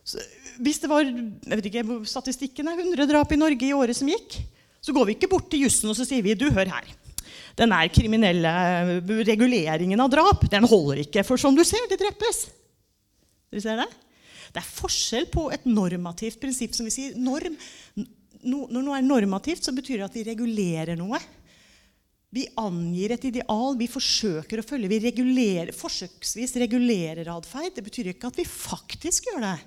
[0.06, 0.22] Så
[0.60, 4.10] hvis det var jeg vet ikke, statistikken er 100 drap i Norge i året som
[4.10, 4.40] gikk,
[4.82, 6.90] så går vi ikke bort til jussen og så sier vi, du, hør her.
[7.60, 8.52] Den kriminelle
[9.28, 12.46] reguleringen av drap den holder ikke, for som du ser, det drepes.
[13.50, 13.90] Dere ser det?
[14.50, 17.18] Det er forskjell på et normativt prinsipp som vi sier.
[17.20, 17.58] Norm,
[18.48, 21.20] no, når noe er normativt, så betyr det at vi regulerer noe.
[22.30, 24.92] Vi angir et ideal, vi forsøker å følge.
[24.92, 27.74] Vi regulerer, forsøksvis regulerer atferd.
[27.76, 29.58] Det betyr ikke at vi faktisk gjør det.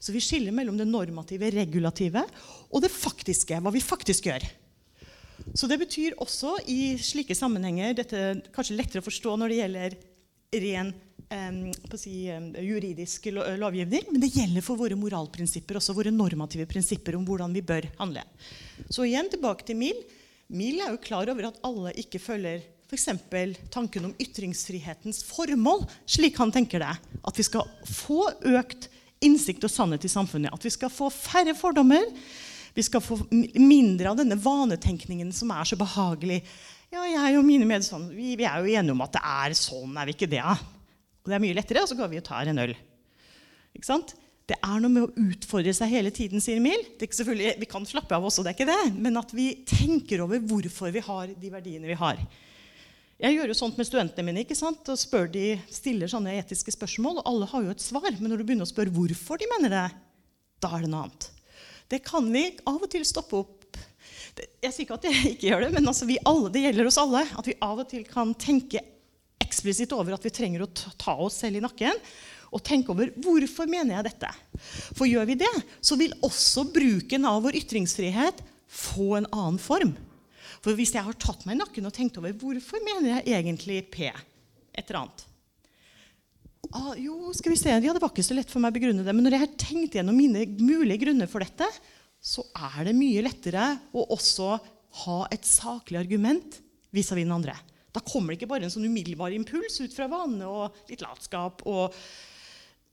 [0.00, 2.24] Så vi skiller mellom det normative, regulative
[2.70, 3.60] og det faktiske.
[3.60, 4.46] Hva vi faktisk gjør.
[5.56, 8.18] Så det betyr også i slike sammenhenger Dette
[8.54, 9.96] kanskje lettere å forstå når det gjelder
[10.64, 10.90] ren
[12.00, 17.54] si, juridisk lovgivning, men det gjelder for våre moralprinsipper, også våre normative prinsipper om hvordan
[17.54, 18.24] vi bør handle.
[18.90, 20.02] Så igjen tilbake til Mill.
[20.50, 23.06] Mill er jo klar over at alle ikke følger f.eks.
[23.70, 26.94] tanken om ytringsfrihetens formål, slik han tenker det.
[27.22, 28.88] At vi skal få økt
[29.22, 30.50] innsikt og sannhet i samfunnet.
[30.50, 32.02] At vi skal få færre fordommer.
[32.74, 36.40] Vi skal få mindre av denne vanetenkningen som er så behagelig.
[36.90, 39.94] Ja, jeg og mine medsønner vi, vi, er jo enige om at det er sånn,
[39.94, 40.42] er vi ikke det?
[40.42, 40.56] Ja?
[41.20, 42.74] Og det er mye lettere, og så går vi og tar en øl.
[43.76, 44.14] Ikke sant?
[44.50, 46.80] Det er noe med å utfordre seg hele tiden, sier Emil.
[46.98, 48.94] Vi kan slappe av også, det er ikke det.
[48.98, 52.18] Men at vi tenker over hvorfor vi har de verdiene vi har.
[53.20, 54.80] Jeg gjør jo sånt med studentene mine ikke sant?
[54.88, 57.20] og spør de, stiller sånne etiske spørsmål.
[57.20, 59.74] Og alle har jo et svar, men når du begynner å spørre hvorfor de mener
[59.76, 59.86] det,
[60.64, 61.30] da er det noe annet.
[61.90, 63.56] Det kan vi av og til stoppe opp.
[64.40, 67.22] Jeg sier ikke at jeg ikke gjør det, men altså alle, det gjelder oss alle.
[67.38, 68.82] At vi av og til kan tenke
[69.50, 71.98] eksplisitt over at vi trenger å ta oss selv i nakken
[72.50, 74.30] og tenke over hvorfor mener jeg dette.
[74.98, 75.50] For gjør vi det,
[75.82, 79.94] så vil også bruken av vår ytringsfrihet få en annen form.
[80.60, 83.84] For hvis jeg har tatt meg i nakken og tenkt over hvorfor mener jeg egentlig
[83.92, 85.24] P, et eller annet
[86.76, 89.06] ah, Jo, skal vi se, ja, det var ikke så lett for meg å begrunne
[89.06, 89.14] det.
[89.14, 91.66] Men når jeg har tenkt gjennom mine mulige grunner for dette,
[92.20, 92.44] så
[92.74, 94.52] er det mye lettere å også
[95.04, 96.58] ha et saklig argument
[96.94, 97.54] vis-à-vis den andre.
[97.92, 101.64] Da kommer det ikke bare en sånn umiddelbar impuls ut fra vane og litt latskap.
[101.68, 101.94] Og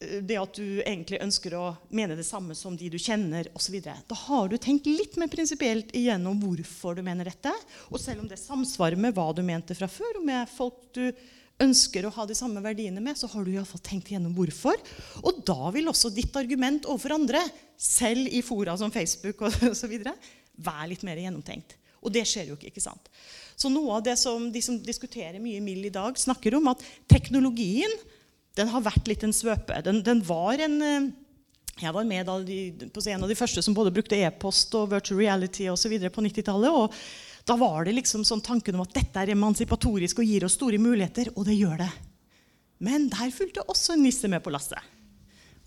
[0.01, 3.79] eh, det at du egentlig ønsker å mene det samme som de du kjenner osv.
[3.83, 7.53] Da har du tenkt litt mer prinsipielt igjennom hvorfor du mener dette.
[7.91, 11.05] Og selv om det samsvarer med hva du mente fra før, og med folk du
[11.63, 14.77] ønsker å ha de samme verdiene med, så har du i fall tenkt igjennom hvorfor.
[15.23, 17.41] Og da vil også ditt argument overfor andre,
[17.77, 19.97] selv i fora som Facebook osv.,
[20.67, 21.75] være litt mer gjennomtenkt.
[22.01, 22.71] Og det skjer jo ikke.
[22.71, 23.09] ikke sant?
[23.57, 26.83] Så noe av det som de som diskuterer mye mild i dag, snakker om, at
[27.09, 27.93] teknologien
[28.57, 29.81] den har vært litt en svøpe.
[29.85, 31.09] Den, den var en eh,
[31.77, 35.19] jeg var med de, på en av de første som både brukte e-post og virtual
[35.21, 36.73] reality og så på 90-tallet.
[36.73, 36.93] og
[37.45, 40.79] Da var det liksom sånn tanken om at dette er emansipatorisk og gir oss store
[40.81, 41.29] muligheter.
[41.35, 41.91] Og det gjør det.
[42.81, 44.81] Men der fulgte også en nisse med på lasset.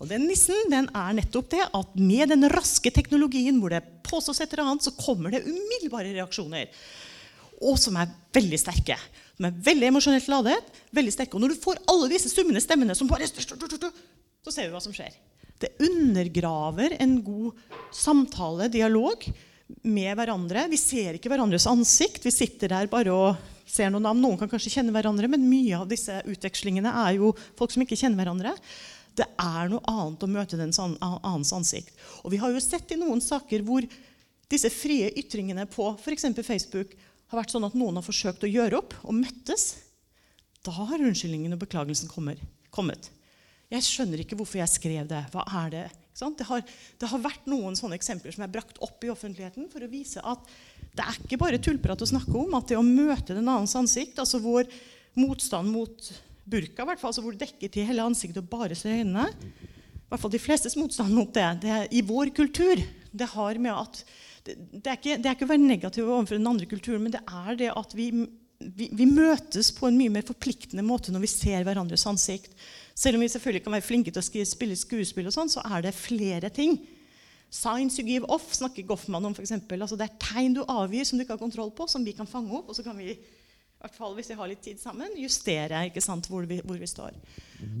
[0.01, 4.41] Og den nissen den er nettopp det at med den raske teknologien hvor det påstås
[4.41, 6.71] et eller annet, så kommer det umiddelbare reaksjoner.
[7.61, 8.97] Og som er veldig sterke.
[9.37, 10.57] De er veldig emosjonelt ladet.
[10.91, 11.37] veldig sterke.
[11.37, 14.93] Og når du får alle disse summende stemmene som bare Så ser vi hva som
[14.93, 15.13] skjer.
[15.61, 17.53] Det undergraver en god
[17.93, 19.21] samtale, dialog,
[19.83, 20.65] med hverandre.
[20.71, 22.25] Vi ser ikke hverandres ansikt.
[22.25, 23.35] Vi sitter der bare og
[23.69, 24.19] ser noen navn.
[24.23, 27.99] Noen kan kanskje kjenne hverandre, men mye av disse utvekslingene er jo folk som ikke
[27.99, 28.55] kjenner hverandre.
[29.17, 31.93] Det er noe annet å møte den annens ansikt.
[32.23, 33.85] Og vi har jo sett i noen saker hvor
[34.51, 36.27] disse frie ytringene på f.eks.
[36.43, 36.95] Facebook
[37.31, 39.73] har vært sånn at noen har forsøkt å gjøre opp og møttes,
[40.61, 43.09] da har unnskyldningen og beklagelsen kommet.
[43.71, 45.23] Jeg skjønner ikke hvorfor jeg skrev det.
[45.31, 45.85] Hva er det?
[46.11, 46.63] Det har,
[46.99, 50.21] det har, vært noen sånne eksempler som er brakt opp i offentligheten for å vise
[50.27, 50.43] at
[50.91, 52.51] det er ikke bare tullprat å snakke om.
[52.59, 54.67] At det å møte den annens ansikt, altså vår
[55.17, 56.11] motstand mot
[56.45, 60.25] burka, hvert fall, hvor du dekker til hele ansiktet og bare ser øynene i hvert
[60.25, 62.81] fall De flestes motstand mot det, det er, i vår kultur
[63.11, 64.03] det har med at
[64.45, 67.13] det, det, er ikke, det, er ikke, å være negativ overfor den andre kulturen, men
[67.13, 68.07] det er det at vi,
[68.57, 72.55] vi, vi, møtes på en mye mer forpliktende måte når vi ser hverandres ansikt.
[72.97, 75.85] Selv om vi selvfølgelig kan være flinke til å spille skuespill, og sånn, så er
[75.85, 76.79] det flere ting.
[77.51, 79.35] Signs you give off snakker Goffman om.
[79.35, 79.83] For eksempel.
[79.83, 82.29] altså, det er tegn du avgir som du ikke har kontroll på, som vi kan
[82.29, 82.71] fange opp.
[82.71, 83.13] og så kan vi
[83.81, 86.89] hvert fall hvis vi har litt tid sammen, justere ikke sant, hvor, vi, hvor vi
[86.89, 87.17] står.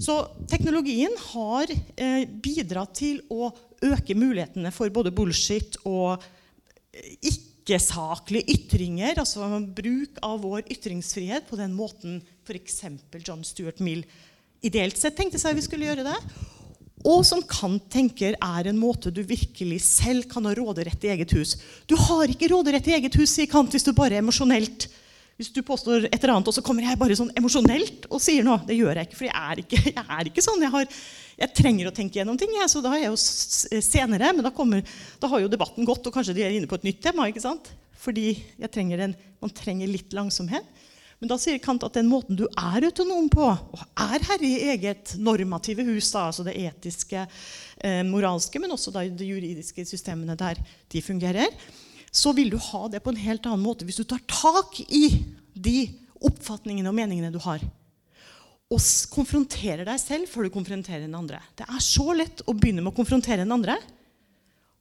[0.01, 0.17] Så
[0.49, 3.51] teknologien har eh, bidratt til å
[3.85, 6.21] øke mulighetene for både bullshit og
[6.91, 12.81] ikke-saklige ytringer, altså bruk av vår ytringsfrihet på den måten f.eks.
[13.21, 14.03] John Stuart Mill
[14.61, 16.17] ideelt sett tenkte seg vi skulle gjøre det.
[17.07, 21.33] Og som Kant tenker er en måte du virkelig selv kan ha råderett i eget
[21.33, 21.55] hus.
[21.89, 24.85] Du har ikke råderett i eget hus, sier Kant, hvis du bare er emosjonelt
[25.41, 28.45] hvis du påstår et eller annet, og så kommer jeg bare sånn emosjonelt og sier
[28.45, 28.61] noe.
[28.67, 30.61] Det gjør jeg ikke, for jeg er ikke, jeg er ikke sånn.
[30.61, 30.99] Jeg har,
[31.41, 32.53] jeg trenger å tenke gjennom ting.
[32.59, 34.85] Jeg, så da er jeg jo senere, Men da, kommer,
[35.17, 37.25] da, har jo debatten gått, og kanskje de er inne på et nytt tema.
[37.31, 37.73] ikke sant?
[38.01, 38.35] Fordi
[38.69, 40.85] trenger en, man trenger litt langsomhet.
[41.21, 44.69] Men da sier Kant at den måten du er autonom på, og er herre i
[44.73, 47.27] eget normative hus, da, altså det etiske,
[47.81, 50.57] eh, moralske, men også de juridiske systemene der
[50.89, 51.53] de fungerer,
[52.11, 55.05] så vil du ha det på en helt annen måte hvis du tar tak i
[55.55, 55.85] de
[56.21, 57.63] oppfatningene og meningene du har
[58.71, 61.41] og konfronterer deg selv før du konfronterer den andre.
[61.59, 63.75] Det er så lett å begynne med å konfrontere den andre.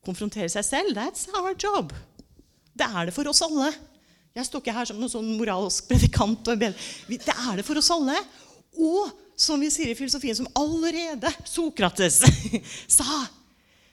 [0.07, 1.91] Konfrontere seg selv, that's our job.
[2.71, 3.73] Det er det for oss alle.
[4.37, 6.53] Jeg står ikke her som noen sånn moralsk predikant.
[6.55, 8.15] Det er det for oss alle.
[8.79, 12.23] Og som vi sier i filosofien, som allerede Sokrates
[13.01, 13.25] sa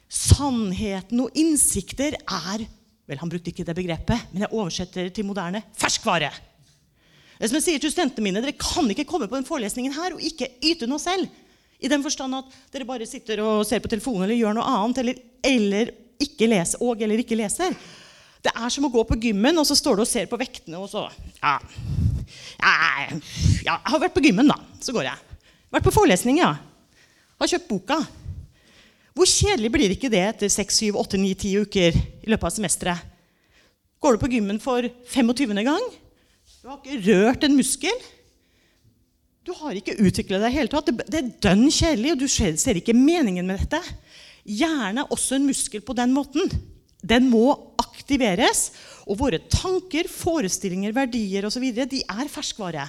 [0.08, 2.62] Sannheten og innsikter er
[3.08, 6.32] Vel, han brukte ikke det begrepet, men jeg oversetter det til moderne ferskvare.
[7.38, 10.16] Det som jeg sier til studentene mine, Dere kan ikke komme på den forelesningen her
[10.16, 11.30] og ikke yte noe selv.
[11.78, 15.01] I den forstand at dere bare sitter og ser på telefonen eller gjør noe annet.
[15.03, 15.91] Eller, eller
[16.26, 17.76] ikke leser, og eller ikke leser.
[18.43, 20.80] Det er som å gå på gymmen, og så står du og ser på vektene,
[20.82, 21.05] og så
[21.38, 21.58] ja,
[22.58, 22.74] ja,
[23.68, 24.58] Jeg har vært på gymmen, da.
[24.82, 25.38] Så går jeg.
[25.74, 26.55] Vært på forelesning, ja.
[27.38, 28.01] Har kjøpt boka.
[29.18, 32.53] Hvor kjedelig blir ikke det etter 6, 7, 8, 9, 10 uker i løpet av
[32.53, 33.15] semesteret?
[33.97, 35.55] Går du på gymmen for 25.
[35.65, 35.88] gang?
[36.61, 38.03] Du har ikke rørt en muskel.
[39.47, 40.91] Du har ikke utvikla deg i hele tatt.
[41.07, 43.82] Det er dønn kjedelig, og du ser ikke meningen med dette.
[44.45, 46.51] Hjernen er også en muskel på den måten.
[47.01, 48.68] Den må aktiveres.
[49.09, 51.65] Og våre tanker, forestillinger, verdier osv.
[51.74, 52.86] er ferskvare.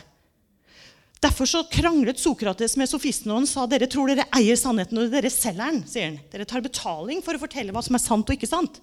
[1.18, 5.10] Derfor så kranglet Sokrates med sofistene og han sa dere tror dere eier sannheten, og
[5.10, 5.80] dere selger den.
[5.88, 6.18] sier han.
[6.30, 8.78] Dere tar betaling for å fortelle hva som er sant og ikke sant.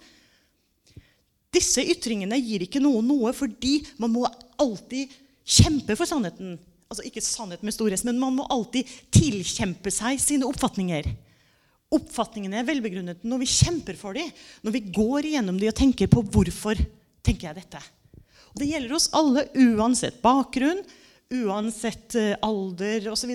[1.56, 4.26] Disse ytringene gir ikke noen noe fordi man må
[4.60, 5.14] alltid
[5.46, 6.58] kjempe for sannheten.
[6.92, 11.08] Altså Ikke sannhet med stor S, men man må alltid tilkjempe seg sine oppfatninger.
[11.96, 14.28] Oppfatningene er velbegrunnet når vi kjemper for dem,
[14.66, 16.80] når vi går igjennom dem og tenker på hvorfor
[17.26, 17.82] tenker jeg dette.
[18.54, 20.84] Og det gjelder oss alle uansett bakgrunn,
[21.34, 23.34] uansett uh, alder osv.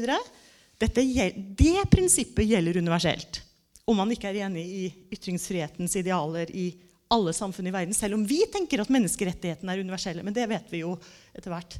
[0.80, 3.42] Det prinsippet gjelder universelt.
[3.84, 4.84] Om man ikke er enig i
[5.16, 6.70] ytringsfrihetens idealer i
[7.10, 10.22] alle samfunn i verden, selv om vi tenker at menneskerettighetene er universelle.
[10.22, 10.94] Men det vet vi jo
[11.34, 11.74] etter hvert.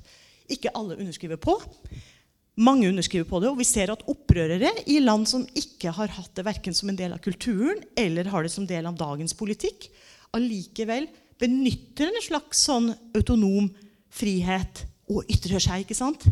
[0.50, 1.54] Ikke alle underskriver på.
[2.61, 6.34] Mange underskriver på det, og vi ser at opprørere i land som ikke har hatt
[6.36, 9.86] det verken som en del av kulturen eller har det som del av dagens politikk,
[10.36, 11.06] allikevel
[11.40, 13.70] benytter en slags sånn autonom
[14.12, 16.28] frihet og ytrer seg ikke sant?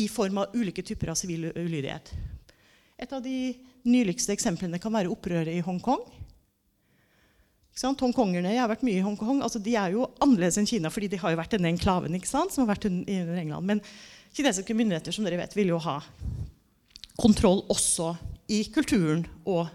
[0.00, 2.12] i form av ulike typer av sivil ulydighet.
[2.96, 3.52] Et av de
[3.84, 6.00] nyligste eksemplene kan være opprøret i Hongkong.
[7.82, 9.42] Hongkongerne, Jeg har vært mye i Hongkong.
[9.42, 12.30] Altså, de er jo annerledes enn Kina, fordi de har jo vært denne enklaven ikke
[12.30, 13.66] sant, som har vært under England.
[13.66, 13.80] Men
[14.32, 15.98] kinesiske myndigheter som dere vet, vil jo ha
[17.20, 18.14] kontroll også
[18.48, 19.68] i kulturen og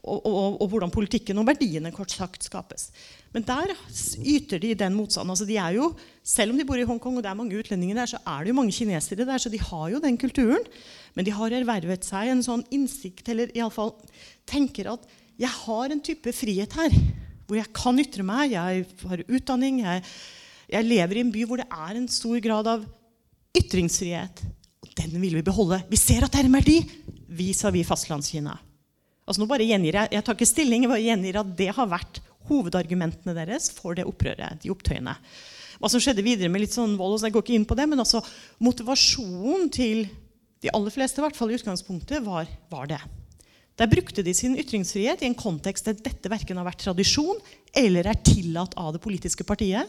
[0.00, 2.88] og, og, og, hvordan politikken og verdiene kort sagt skapes.
[3.34, 3.74] Men der
[4.16, 5.34] yter de den motstanden.
[5.34, 5.90] Altså de er jo,
[6.24, 8.52] selv om de bor i Hongkong og det er mange utlendinger der, så er det
[8.52, 10.64] jo mange kinesere der, så de har jo den kulturen.
[11.14, 13.92] Men de har ervervet seg en sånn innsikt, eller iallfall
[14.48, 15.04] tenker at
[15.40, 16.96] jeg har en type frihet her.
[17.48, 20.06] Hvor jeg kan ytre meg, jeg har utdanning, jeg,
[20.70, 22.88] jeg lever i en by hvor det er en stor grad av
[23.58, 24.44] ytringsfrihet.
[24.80, 25.82] Og den vil vi beholde.
[25.92, 26.80] Vi ser at det er en verdi
[27.28, 28.56] vis-à-vis Fastlandskina.
[29.28, 31.90] Altså nå bare gjengir jeg, jeg tar ikke stilling, jeg bare gjengir at det har
[31.90, 34.62] vært hovedargumentene deres for det opprøret.
[34.62, 35.14] de opptøyene.
[35.80, 37.86] Hva som skjedde videre med litt sånn vold, så jeg går ikke inn på det,
[37.88, 38.20] men altså
[38.60, 40.04] motivasjonen til
[40.60, 43.00] de aller fleste i hvert fall i utgangspunktet var, var det.
[43.80, 47.38] Der brukte de sin ytringsfrihet i en kontekst der dette verken har vært tradisjon
[47.72, 49.88] eller er tillatt av det politiske partiet.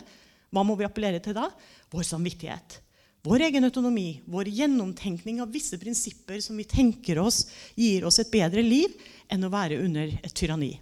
[0.52, 1.50] Hva må vi appellere til da?
[1.92, 2.78] Vår samvittighet.
[3.22, 7.44] Vår egen autonomi, vår gjennomtenkning av visse prinsipper som vi tenker oss
[7.78, 8.96] gir oss et bedre liv
[9.30, 10.74] enn å være under et tyranni.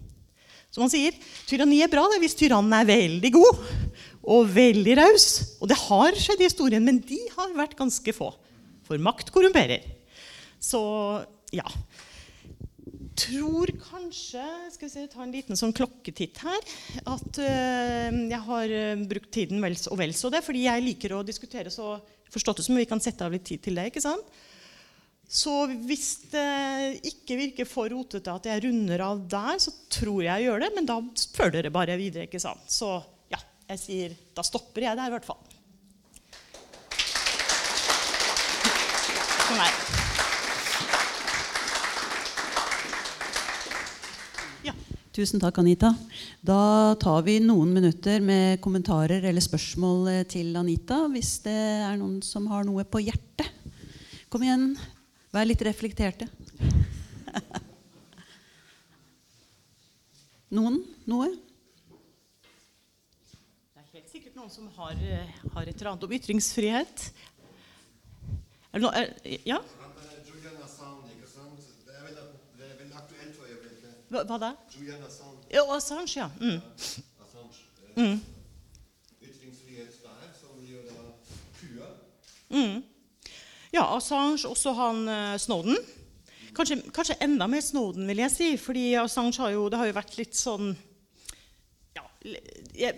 [0.72, 1.16] Som han sier,
[1.50, 3.64] tyranni er bra det, hvis tyrannen er veldig god
[4.24, 5.26] og veldig raus.
[5.60, 8.30] Og det har skjedd i historien, men de har vært ganske få.
[8.88, 9.84] For makt korrumperer.
[10.64, 10.80] Så
[11.52, 11.66] ja.
[13.20, 16.72] Tror kanskje Skal vi se, ta en liten sånn klokketitt her.
[17.04, 20.46] At uh, jeg har uh, brukt tiden vel og vel så det.
[20.46, 21.98] Fordi jeg liker å diskutere så
[22.34, 23.90] forstått det som vi kan sette av litt tid til det.
[23.90, 24.40] ikke sant?
[25.30, 25.52] Så
[25.86, 30.50] hvis det ikke virker for rotete at jeg runder av der, så tror jeg jeg
[30.50, 30.70] gjør det.
[30.74, 30.98] Men da
[31.38, 32.26] følger dere bare videre.
[32.26, 32.66] ikke sant?
[32.66, 32.96] Så
[33.30, 33.38] ja,
[33.70, 35.44] jeg sier da stopper jeg der i hvert fall.
[39.46, 39.86] For meg.
[44.66, 44.74] Ja.
[45.20, 45.90] Tusen takk, Anita.
[46.40, 51.02] Da tar vi noen minutter med kommentarer eller spørsmål til Anita.
[51.12, 53.50] Hvis det er noen som har noe på hjertet.
[54.32, 54.78] Kom igjen.
[55.36, 56.30] Vær litt reflekterte.
[60.56, 60.80] Noen?
[61.12, 61.28] Noe?
[63.76, 67.10] Det er helt sikkert noen som har, eh, har et eller annet om ytringsfrihet.
[68.72, 69.12] Er det noe er,
[69.44, 69.60] Ja?
[74.10, 74.50] Hva, hva da?
[74.74, 75.46] Julian Assange.
[75.54, 76.30] Ja, Assange, ja.
[76.42, 76.62] Mm.
[77.22, 77.60] Assange.
[77.94, 78.16] Mm.
[79.22, 81.04] Ytringsfrihet der, som gjør da
[81.60, 81.92] kua.
[82.50, 82.80] Mm.
[83.76, 85.78] Ja, Assange, også han uh, Snowden.
[86.58, 88.50] Kanskje, kanskje, enda mer Snowden, vil jeg si.
[88.58, 90.74] fordi Assange har jo, det har jo vært litt sånn
[91.94, 92.04] ja,
[92.74, 92.96] jeg,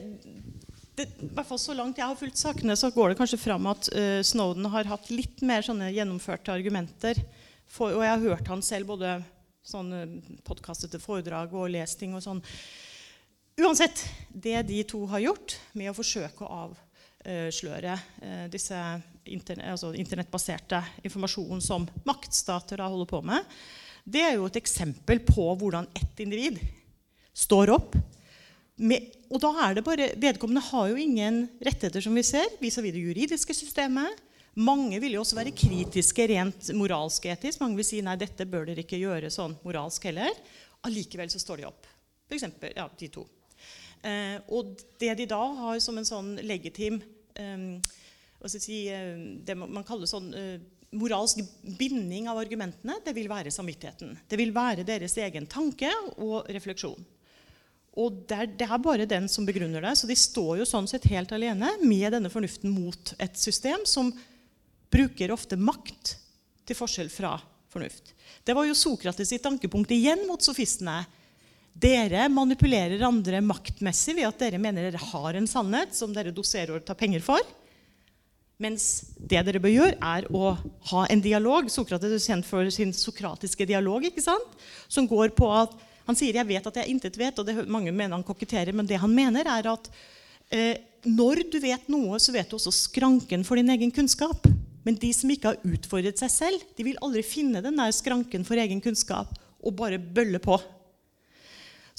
[0.95, 3.67] det, I hvert fall så langt jeg har fulgt sakene, så går det kanskje fram
[3.73, 7.19] at uh, Snowden har hatt litt mer sånne gjennomførte argumenter.
[7.67, 9.19] For, og jeg har hørt han selv både
[9.65, 12.41] sånn uh, podkastete foredrag og lest ting og sånn.
[13.61, 18.79] Uansett, det de to har gjort med å forsøke å avsløre uh, disse
[19.29, 23.57] interne, altså internettbaserte informasjonen som maktstater da holder på med,
[24.03, 26.57] det er jo et eksempel på hvordan ett individ
[27.37, 27.95] står opp.
[28.81, 32.95] Med, og da er det bare, Vedkommende har jo ingen rettigheter, som vi ser, vis-à-vis
[32.95, 34.17] det juridiske systemet.
[34.59, 37.61] Mange vil jo også være kritiske rent moralsk etisk.
[37.61, 40.35] Mange vil si nei, dette bør dere ikke gjøre sånn moralsk heller.
[40.87, 41.87] Allikevel så står de opp.
[42.27, 42.47] F.eks.
[42.75, 43.23] Ja, de to.
[44.03, 46.99] Eh, og det de da har som en sånn legitim
[47.39, 47.79] eh,
[48.49, 50.55] si, eh, det man kaller sånn eh,
[50.99, 51.39] moralsk
[51.79, 54.17] binding av argumentene, det vil være samvittigheten.
[54.27, 56.99] Det vil være deres egen tanke og refleksjon.
[58.01, 59.93] Og det er, det er, bare den som begrunner det.
[59.99, 64.13] Så de står jo sånn sett helt alene med denne fornuften mot et system som
[64.91, 66.15] bruker ofte makt
[66.67, 67.35] til forskjell fra
[67.71, 68.13] fornuft.
[68.43, 71.01] Det var jo Sokrates sitt tankepunkt igjen mot sofistene.
[71.71, 76.75] Dere manipulerer andre maktmessig ved at dere mener dere har en sannhet som dere doserer
[76.75, 77.39] og tar penger for.
[78.61, 80.51] Mens det dere bør gjøre, er å
[80.91, 81.71] ha en dialog.
[81.71, 84.59] Sokrates er kjent for sin sokratiske dialog, ikke sant?
[84.91, 85.73] som går på at
[86.05, 88.85] han sier 'jeg vet at jeg intet vet', og det, mange mener han koketterer, men
[88.85, 89.89] det han mener, er at
[90.51, 94.45] eh, når du vet noe, så vet du også skranken for din egen kunnskap.
[94.85, 98.45] Men de som ikke har utfordret seg selv, de vil aldri finne den der skranken
[98.47, 100.57] for egen kunnskap og bare bølle på.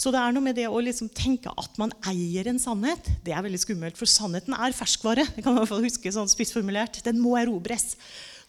[0.02, 3.06] Så det er noe med det å liksom tenke at man eier en sannhet.
[3.22, 5.28] Det er veldig skummelt, for sannheten er ferskvare.
[5.36, 7.02] Det kan man i hvert fall huske sånn spissformulert.
[7.06, 7.92] Den må erobres.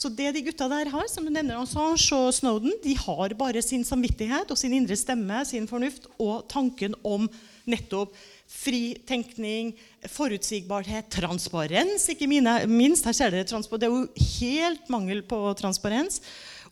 [0.02, 3.62] Så det de gutta der har, som du nevner Assange og Snowden, de har bare
[3.64, 7.30] sin samvittighet og sin indre stemme, sin fornuft og tanken om
[7.70, 8.16] nettopp
[8.54, 9.74] fri tenkning,
[10.14, 13.08] forutsigbarhet, transparens, ikke minst.
[13.08, 14.08] Her ser dere Det er jo
[14.40, 16.22] helt mangel på transparens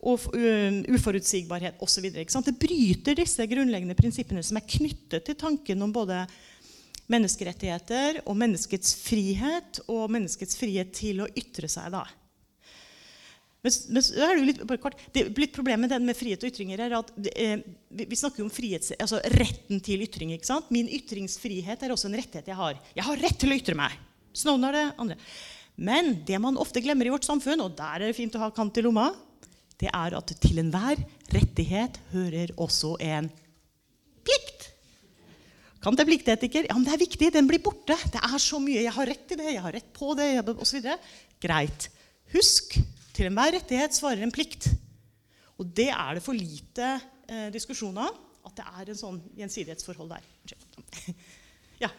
[0.01, 0.31] og
[0.89, 2.07] uforutsigbarhet osv.
[2.11, 6.23] Det bryter disse grunnleggende prinsippene som er knyttet til tanken om både
[7.11, 11.91] menneskerettigheter og menneskets frihet og menneskets frihet til å ytre seg.
[11.93, 12.05] da.
[13.61, 16.81] Men, men så er det jo litt, kort, det, litt Problemet med frihet og ytringer
[16.81, 17.59] er at eh,
[17.93, 20.33] vi, vi, snakker jo om frihets, altså retten til ytring.
[20.33, 20.71] ikke sant?
[20.73, 22.79] Min ytringsfrihet er også en rettighet jeg har.
[22.97, 23.97] Jeg har rett til å ytre meg.
[24.33, 25.19] Snowden har det andre.
[25.81, 28.49] Men det man ofte glemmer i vårt samfunn, og der er det fint å ha
[28.55, 29.11] kant i lomma,
[29.81, 30.99] det er at til enhver
[31.33, 33.29] rettighet hører også en
[34.25, 34.67] plikt.
[35.81, 36.67] Kant er pliktetiker.
[36.69, 37.31] Ja, men det er viktig.
[37.33, 37.97] Den blir borte.
[38.13, 38.83] Det er så mye.
[38.83, 40.85] Jeg har rett til det, jeg har rett på det, osv.
[41.41, 41.87] Greit.
[42.35, 42.77] Husk
[43.15, 44.69] til enhver rettighet svarer en plikt.
[45.59, 46.93] Og det er det for lite
[47.29, 48.17] eh, diskusjon av.
[48.47, 50.23] At det er en sånn gjensidighetsforhold der.
[51.83, 51.91] ja.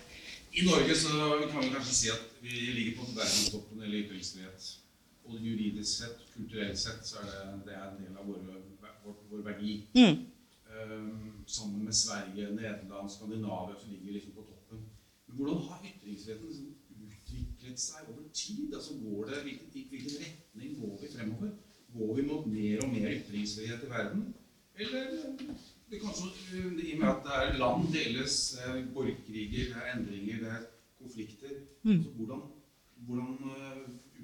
[0.53, 1.13] I Norge så
[1.49, 4.71] kan vi kanskje si at vi ligger på verdenstoppen når det gjelder ytringsfrihet.
[5.23, 8.43] Og juridisk sett, kulturelt sett, så er det, det er en del av vår,
[9.05, 9.77] vår, vår verdi.
[9.95, 10.25] Mm.
[10.73, 14.83] Um, sammen med Sverige, Nederland, Skandinavia, som ligger liksom på toppen.
[15.29, 16.75] Men hvordan har ytringsfriheten
[17.63, 18.75] utviklet seg over tid?
[18.75, 21.51] Altså går det, hvilken, hvilken retning går vi fremover?
[21.95, 24.35] Går vi mot mer og mer ytringsfrihet i verden?
[24.79, 25.01] Eller
[25.91, 26.27] det kanskje,
[26.83, 30.63] i og med at det er land deles, er borgerkriger, det er endringer, det er
[30.99, 31.49] konflikter
[31.83, 31.91] mm.
[31.91, 32.41] altså, hvordan,
[32.97, 33.39] hvordan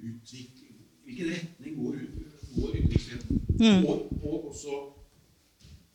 [0.03, 0.65] utvikler
[1.03, 1.95] Hvilken retning går,
[2.55, 3.41] går ytringsfriheten?
[3.59, 3.85] Mm.
[3.85, 4.73] Og, og, også,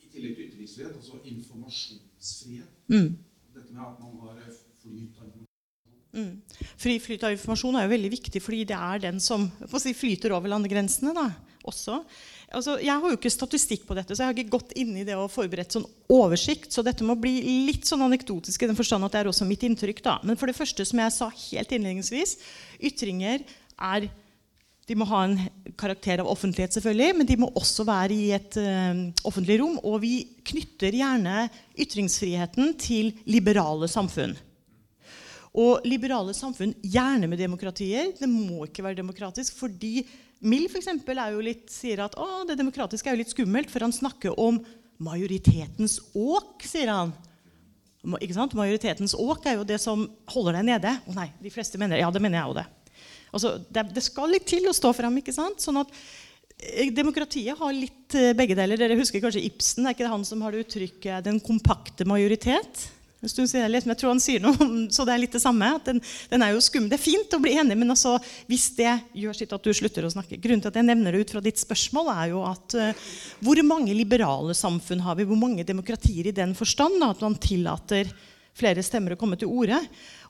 [0.02, 2.72] i tillegg til ytringsfrihet, altså informasjonsfrihet.
[2.88, 3.18] Mm.
[3.54, 4.40] Dette med at man har
[4.82, 5.28] flyt av
[6.14, 6.62] Mm.
[6.80, 9.48] Fri flyt av informasjon er jo veldig viktig, fordi det er den som
[9.82, 11.14] si, flyter over landegrensene.
[11.16, 11.28] da,
[11.64, 12.00] også.
[12.54, 15.04] Altså, jeg har jo ikke statistikk på dette, så jeg har ikke gått inn i
[15.06, 16.70] det og forberedt sånn oversikt.
[16.74, 19.64] Så dette må bli litt sånn anekdotisk i den forstand at det er også mitt
[19.66, 20.02] inntrykk.
[20.04, 20.18] da.
[20.22, 22.36] Men for det første, som jeg sa helt innledningsvis,
[22.84, 23.42] ytringer
[23.74, 24.10] er
[24.84, 25.38] de må ha en
[25.80, 29.78] karakter av offentlighet, selvfølgelig, men de må også være i et uh, offentlig rom.
[29.80, 31.46] Og vi knytter gjerne
[31.80, 34.36] ytringsfriheten til liberale samfunn.
[35.54, 38.10] Og liberale samfunn, gjerne med demokratier.
[38.18, 39.54] Det må ikke være demokratisk.
[39.54, 40.06] fordi
[40.44, 42.16] Mill for eksempel, litt, sier at
[42.48, 44.58] det demokratiske er jo litt skummelt, for han snakker om
[45.00, 47.14] majoritetens åk, sier han.
[48.20, 48.56] Ikke sant?
[48.58, 50.92] Majoritetens åk er jo det som holder deg nede.
[51.08, 52.66] Å nei, de fleste mener Ja, det mener jeg òg, det.
[53.34, 53.86] Altså, det.
[53.94, 54.04] det.
[54.04, 55.16] skal litt til å stå fram.
[55.18, 55.62] ikke sant?
[55.64, 55.94] Sånn at
[56.58, 58.78] eh, Demokratiet har litt eh, begge deler.
[58.80, 59.86] Dere husker kanskje Ibsen.
[59.86, 62.84] Er ikke det han som har det uttrykket 'den kompakte majoritet'?
[63.24, 65.42] En stund siden jeg Jeg tror han sier noe om så det er litt det
[65.42, 65.70] samme.
[65.76, 66.00] at den,
[66.30, 66.90] den, er jo skummel.
[66.92, 68.16] Det er fint å bli enig, men altså,
[68.50, 71.24] hvis det gjør sitt at du slutter å snakke Grunnen til at jeg nevner det
[71.24, 73.08] ut fra ditt spørsmål, er jo at uh,
[73.44, 75.26] hvor mange liberale samfunn har vi?
[75.28, 78.10] Hvor mange demokratier i den forstand da, at man tillater
[78.54, 79.80] flere stemmer å komme til orde?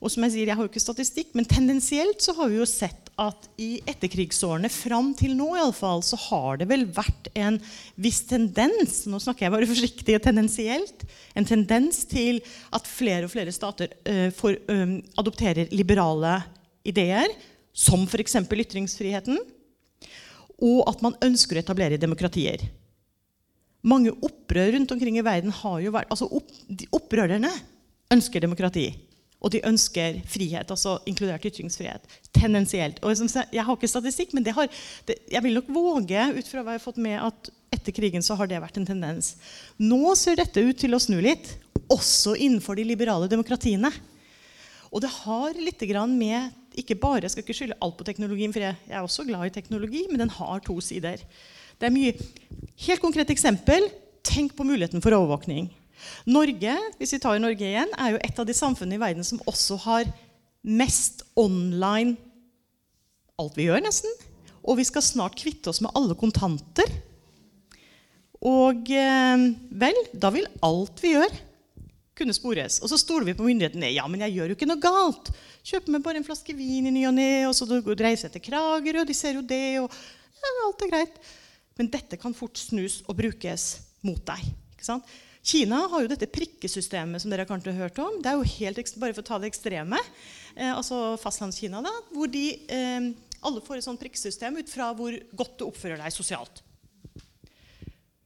[0.01, 2.69] Og som jeg sier, jeg har jo ikke statistikk, men tendensielt så har vi jo
[2.69, 7.31] sett at i etterkrigsårene fram til nå i alle fall, så har det vel vært
[7.39, 7.61] en
[8.01, 11.05] viss tendens nå snakker jeg bare forsiktig og tendensielt,
[11.39, 12.41] en tendens til
[12.75, 16.41] at flere og flere stater uh, for, um, adopterer liberale
[16.85, 17.31] ideer,
[17.75, 18.39] som f.eks.
[18.45, 19.39] ytringsfriheten,
[20.65, 22.63] og at man ønsker å etablere demokratier.
[23.85, 26.53] Mange opprør rundt omkring i verden har jo vært, altså opp,
[26.95, 27.51] Opprørerne
[28.13, 28.89] ønsker demokrati.
[29.45, 32.07] Og de ønsker frihet, altså inkludert ytringsfrihet.
[32.33, 33.03] Tendensielt.
[33.05, 34.71] Og jeg har ikke statistikk, men har,
[35.05, 38.25] det, jeg vil nok våge ut fra hva jeg har fått med, at etter krigen
[38.25, 39.35] så har det vært en tendens.
[39.77, 41.59] Nå ser dette ut til å snu litt,
[41.93, 43.93] også innenfor de liberale demokratiene.
[44.95, 45.83] Og det har litt
[46.15, 49.47] med ikke bare, Jeg skal ikke skylde alt på teknologien, for jeg er også glad
[49.47, 51.19] i teknologi, men den har to sider.
[51.79, 52.15] Det er mye,
[52.87, 53.91] Helt konkret eksempel.
[54.25, 55.69] Tenk på muligheten for overvåkning.
[56.27, 59.43] Norge hvis vi tar Norge igjen, er jo et av de samfunnene i verden som
[59.51, 60.09] også har
[60.65, 62.17] mest online
[63.41, 64.13] alt vi gjør, nesten.
[64.65, 66.91] Og vi skal snart kvitte oss med alle kontanter.
[68.45, 71.35] Og eh, vel, da vil alt vi gjør,
[72.15, 72.79] kunne spores.
[72.85, 73.91] Og så stoler vi på myndighetene.
[73.97, 75.33] Ja, men jeg gjør jo ikke noe galt.
[75.67, 78.45] Kjøper meg bare en flaske vin i ny og ne, og så reiser jeg til
[78.51, 81.19] Kragerø, de ser jo det, og ja, alt er greit.
[81.79, 83.65] Men dette kan fort snus og brukes
[84.07, 84.45] mot deg.
[84.77, 85.09] ikke sant?
[85.45, 88.17] Kina har jo dette prikkesystemet som dere kanskje har hørt om.
[88.25, 90.01] Det er jo helt, Bare for å ta det ekstreme.
[90.57, 93.11] Eh, altså Fastlandskina, da, hvor de eh,
[93.45, 96.63] Alle får et sånt prikkesystem ut fra hvor godt du oppfører deg sosialt.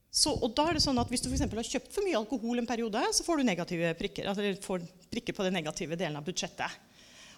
[0.09, 2.61] Så, og da er det sånn at Hvis du for har kjøpt for mye alkohol
[2.61, 6.25] en periode, så får du negative prikker, altså får prikker på den negative delen av
[6.25, 6.87] budsjettet.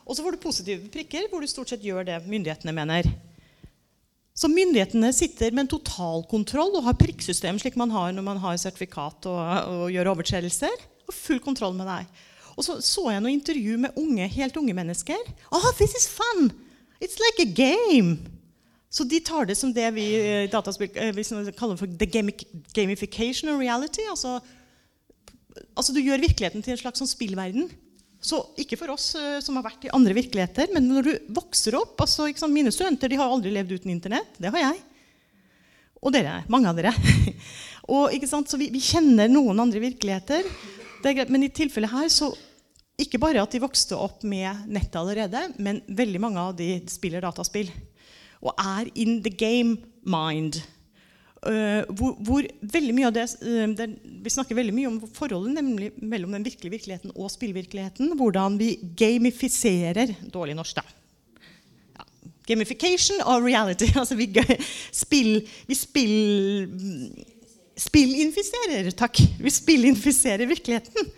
[0.05, 3.09] Og så får du positive prikker hvor du stort sett gjør det myndighetene mener.
[4.41, 8.57] Så myndighetene sitter med en totalkontroll og har prikksystem slik man har når man har
[8.57, 10.85] sertifikat og, og gjør overtredelser.
[11.05, 12.07] Og full kontroll med deg.
[12.55, 15.29] Og så så jeg noe intervju med unge, helt unge mennesker.
[15.53, 16.49] Oh, this is fun!
[17.01, 18.17] It's like a game!
[18.91, 22.09] Så de tar det som det vi, eh, eh, vi kaller for the
[22.75, 24.03] gamification of reality.
[24.09, 24.39] Altså,
[25.77, 27.69] altså, du gjør virkeligheten til en slags sånn spillverden.
[28.21, 31.77] Så ikke for oss uh, som har vært i andre virkeligheter, men når du vokser
[31.79, 34.37] opp altså, sant, Mine studenter de har aldri levd uten Internett.
[34.37, 34.79] Det har jeg.
[36.01, 36.41] Og dere.
[36.51, 36.93] Mange av dere.
[37.93, 40.47] og, sant, så vi, vi, kjenner noen andre virkeligheter.
[41.33, 42.29] Men i tilfellet her så
[43.01, 47.23] ikke bare at de vokste opp med nettet allerede, men veldig mange av de spiller
[47.25, 47.71] dataspill
[48.41, 50.61] og er in the game mind.
[51.41, 53.87] Uh, hvor, hvor, veldig mye av det, uh, det,
[54.21, 58.11] Vi snakker veldig mye om forholdet nemlig mellom den virkelige virkeligheten og spillvirkeligheten.
[58.19, 60.83] Hvordan vi gamifiserer Dårlig norsk, da.
[61.97, 62.05] Ja.
[62.45, 63.89] Gamification of reality.
[63.97, 64.29] Altså vi,
[64.93, 65.31] spill,
[65.65, 66.13] vi spill,
[67.87, 68.91] spillinfiserer.
[68.93, 69.23] Takk.
[69.41, 71.09] Vi spillinfiserer virkeligheten.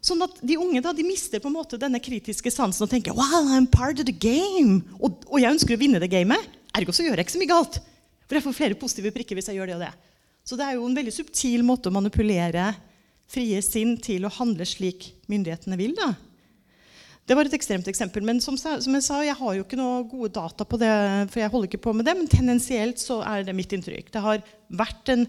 [0.00, 3.12] Sånn at De unge da, de mister på en måte denne kritiske sansen og tenker
[3.12, 4.80] wow, I'm part of the game.
[4.96, 6.48] Og, og jeg ønsker å vinne det gamet.
[6.72, 7.82] Ergo så gjør jeg ikke så mye galt.
[8.30, 9.90] For jeg får flere positive prikker hvis jeg gjør det og det.
[10.46, 12.70] Så det er jo en veldig subtil måte å manipulere
[13.30, 15.96] frie sinn til å handle slik myndighetene vil.
[15.98, 16.12] da.
[17.26, 18.22] Det var et ekstremt eksempel.
[18.26, 20.90] Men som, som, jeg sa, jeg har jo ikke noe gode data på det.
[21.34, 24.14] for jeg holder ikke på med det, Men tendensielt så er det mitt inntrykk.
[24.14, 25.26] Det har vært en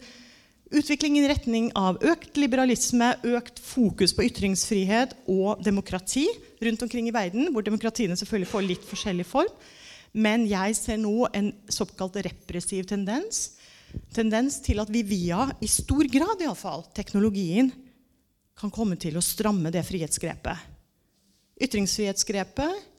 [0.71, 6.29] Utvikling i retning av økt liberalisme, økt fokus på ytringsfrihet og demokrati
[6.63, 9.51] rundt omkring i verden, hvor demokratiene selvfølgelig får litt forskjellig form.
[10.11, 13.53] Men jeg ser nå en såkalt repressiv tendens.
[14.15, 17.71] Tendens til at vi via, i stor grad iallfall, teknologien
[18.59, 20.69] kan komme til å stramme det frihetsgrepet.
[21.61, 22.91] Ytringsfrihetsgrepet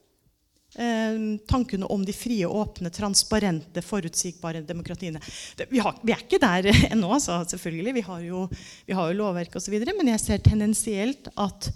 [0.74, 5.20] Eh, tankene om de frie, åpne, transparente, forutsigbare demokratiene.
[5.56, 7.92] Det, vi, har, vi, er ikke der ennå, altså, selvfølgelig.
[7.98, 8.46] Vi har jo,
[8.86, 9.76] vi har jo lovverk osv.
[9.90, 11.68] Men jeg ser tendensielt at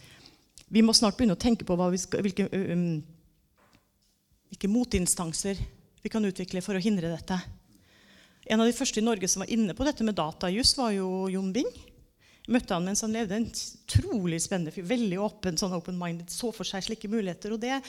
[0.72, 3.04] vi må snart begynne å tenke på skal, hvilke, um,
[4.56, 5.58] hvilke motinstanser
[6.00, 7.36] vi kan utvikle for å hindre dette.
[8.48, 11.26] En av de første i Norge som var inne på dette med datajus, var jo
[11.28, 11.68] Jon Bing.
[12.46, 13.36] Jeg møtte han mens han levde.
[13.36, 14.86] En utrolig spennende fyr.
[14.86, 16.30] Veldig åpen, sånn open-minded.
[16.32, 17.52] Så for seg slike muligheter.
[17.52, 17.82] og det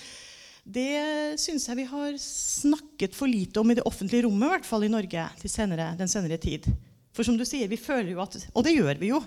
[0.67, 4.67] det syns jeg vi har snakket for lite om i det offentlige rommet, i hvert
[4.67, 6.67] fall i Norge senere, den senere tid.
[7.15, 9.21] For som du sier, vi føler jo at Og det gjør vi jo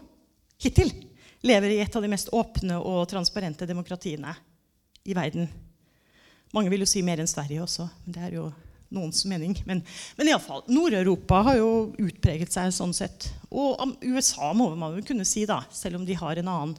[0.61, 0.93] hittil.
[1.41, 4.35] Lever i et av de mest åpne og transparente demokratiene
[5.09, 5.49] i verden.
[6.57, 7.87] Mange vil jo si mer enn Sverige også.
[8.05, 8.49] men Det er jo
[8.91, 9.55] noens mening.
[9.69, 9.85] Men,
[10.19, 10.65] men iallfall.
[10.67, 11.69] Nord-Europa har jo
[12.03, 13.29] utpreget seg sånn sett.
[13.51, 16.75] Og USA må man jo kunne si, da, selv om de har en annen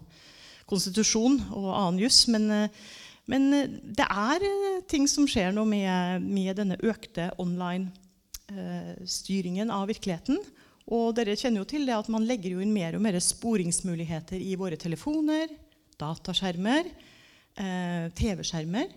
[0.68, 2.26] konstitusjon og annen juss.
[2.32, 2.84] Men uh,
[3.32, 9.76] men eh, det er eh, ting som skjer nå med, med denne økte online-styringen eh,
[9.76, 10.38] av virkeligheten.
[10.92, 14.40] Og dere kjenner jo til det at man legger jo inn mer og mer sporingsmuligheter
[14.42, 15.48] i våre telefoner,
[16.02, 16.84] dataskjermer,
[17.62, 18.88] eh, TV-skjermer.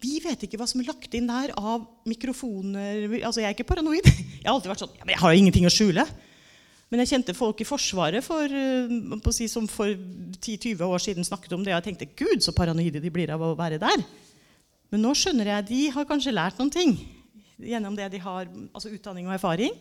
[0.00, 3.04] Vi vet ikke hva som er lagt inn der av mikrofoner.
[3.20, 4.06] Altså, Jeg er ikke paranoid.
[4.40, 6.04] Jeg har alltid vært sånn, ja, men jeg har jo ingenting å skjule.
[6.90, 11.52] Men jeg kjente folk i Forsvaret for, eh, si, som for 10-20 år siden snakket
[11.54, 11.74] om det.
[11.74, 14.02] Og jeg tenkte gud, så paranoide de blir av å være der.
[14.90, 16.96] Men nå skjønner jeg de har kanskje lært noen ting
[17.60, 19.76] gjennom det de har, altså utdanning og erfaring.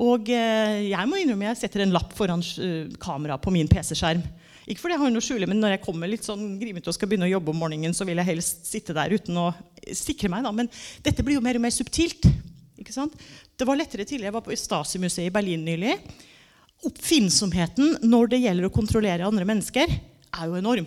[0.00, 4.22] Og eh, jeg må innrømme jeg setter en lapp foran uh, kamera på min PC-skjerm.
[4.66, 6.94] Ikke fordi jeg har noe å skjule, men når jeg kommer litt sånn grimete og
[6.94, 9.48] skal begynne å jobbe om morgenen, så vil jeg helst sitte der uten å
[9.98, 10.46] sikre meg.
[10.46, 10.52] Da.
[10.54, 10.70] Men
[11.02, 12.28] dette blir jo mer og mer subtilt.
[12.78, 13.16] Ikke sant?
[13.58, 14.30] Det var lettere tidligere.
[14.30, 15.96] Jeg var på Stasi-museet i Berlin nylig.
[16.86, 19.90] Oppfinnsomheten når det gjelder å kontrollere andre mennesker,
[20.32, 20.86] er jo enorm.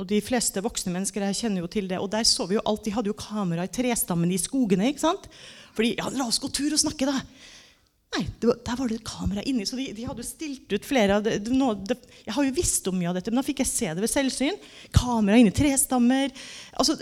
[0.00, 2.00] Og De fleste voksne mennesker her kjenner jo til det.
[2.00, 4.88] Og der så vi jo alt, De hadde jo kamera i trestammen i skogene.
[4.88, 5.28] ikke sant?
[5.76, 7.20] Fordi ja, La oss gå tur og snakke, da.
[8.16, 9.66] Nei, var, Der var det kamera inni.
[9.66, 12.88] Så de, de hadde stilt ut flere av det, no, det, Jeg har jo visst
[12.90, 14.58] om mye av dette, men da fikk jeg se det ved selvsyn.
[14.96, 16.34] Kamera inni trestammer.
[16.74, 16.98] Altså,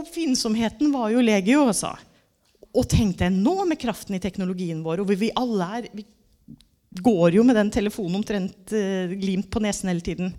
[0.00, 1.92] Oppfinnsomheten var jo legio, altså.
[2.72, 6.06] Og tenk deg nå med kraften i teknologien vår, og vi alle er Vi
[7.02, 10.34] går jo med den telefonen omtrent eh, glimt på nesen hele tiden.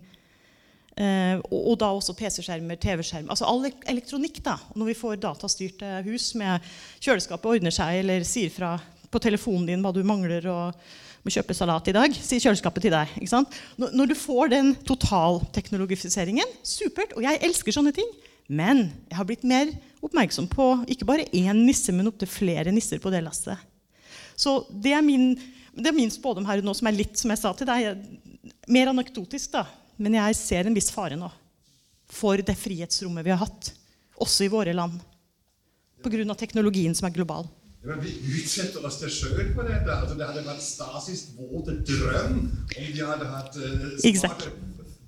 [0.94, 3.32] Eh, og, og, da også PC-skjermer, TV-skjermer.
[3.34, 4.42] Altså all elektronikk.
[4.46, 4.60] da.
[4.76, 6.62] Når vi får datastyrte hus med
[7.02, 8.76] kjøleskapet ordner seg, eller sier fra
[9.14, 10.86] på telefonen din hva du mangler og
[11.24, 13.12] må kjøpe salat i dag, sier kjøleskapet til deg.
[13.16, 13.58] ikke sant?
[13.80, 17.16] Når, du får den totalteknologifiseringen, supert.
[17.16, 18.10] Og jeg elsker sånne ting.
[18.52, 19.72] Men jeg har blitt mer
[20.04, 23.56] oppmerksom på ikke bare én nisse, men opptil flere nisser på det lasset.
[24.36, 25.32] Så det er min,
[25.78, 28.04] det er min spådom her nå, som er litt, som jeg sa til deg,
[28.68, 29.64] mer anekdotisk, da.
[29.96, 31.32] Men jeg ser en viss fare nå
[32.14, 33.72] for det frihetsrommet vi har hatt,
[34.22, 35.00] også i våre land.
[36.04, 36.36] Pga.
[36.36, 37.48] teknologien som er global.
[37.84, 39.92] Men vi utsetter oss til sjøl på dette.
[39.92, 44.54] Altså, det hadde vært Stasis våte drøm om de hadde hatt uh, exactly.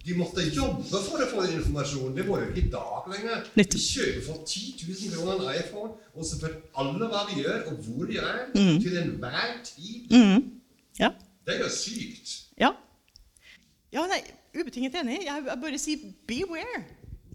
[0.06, 2.14] De måtte jobbe for å få den informasjonen.
[2.18, 3.48] Det var jo ikke i dag lenger.
[3.58, 7.64] De kjøper for 10 000 kroner en iPhone, og så vet alle hva de gjør,
[7.72, 8.78] og hvor de er, Mm.
[8.84, 10.12] til enhver tid.
[11.00, 11.10] Ja.
[11.48, 12.36] Det er jo sykt.
[12.62, 12.70] Ja.
[13.94, 14.22] ja nei,
[14.60, 15.24] ubetinget enig.
[15.26, 15.98] Jeg bare sier
[16.28, 16.84] 'beware'.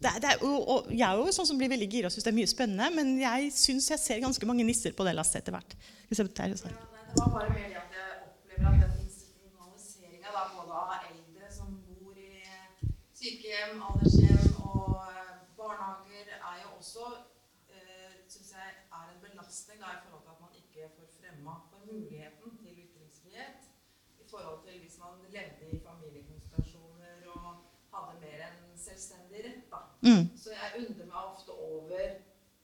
[0.00, 2.24] Det, det er, og, og jeg er jo sånn som blir veldig gira og syns
[2.24, 5.42] det er mye spennende, men jeg syns jeg ser ganske mange nisser på det lasset
[5.42, 5.74] etter hvert.
[6.08, 6.54] Skal vi der.
[6.54, 11.76] Ja, det var bare mer at jeg opplever at den institusjonaliseringa både av eldre som
[11.84, 12.32] bor i
[13.20, 17.04] sykehjem, aldershjem og eh, barnehager, er jo også
[17.68, 21.58] eh, synes jeg er en belastning da, i forhold til at man ikke får fremma
[21.68, 23.68] for muligheten til ytringsfrihet.
[24.24, 29.64] I forhold til hvis man levde i familiekonstellasjoner og hadde mer en selvstendig rett.
[29.72, 29.80] da.
[30.10, 30.24] Mm.
[30.42, 32.18] Så jeg undrer meg ofte over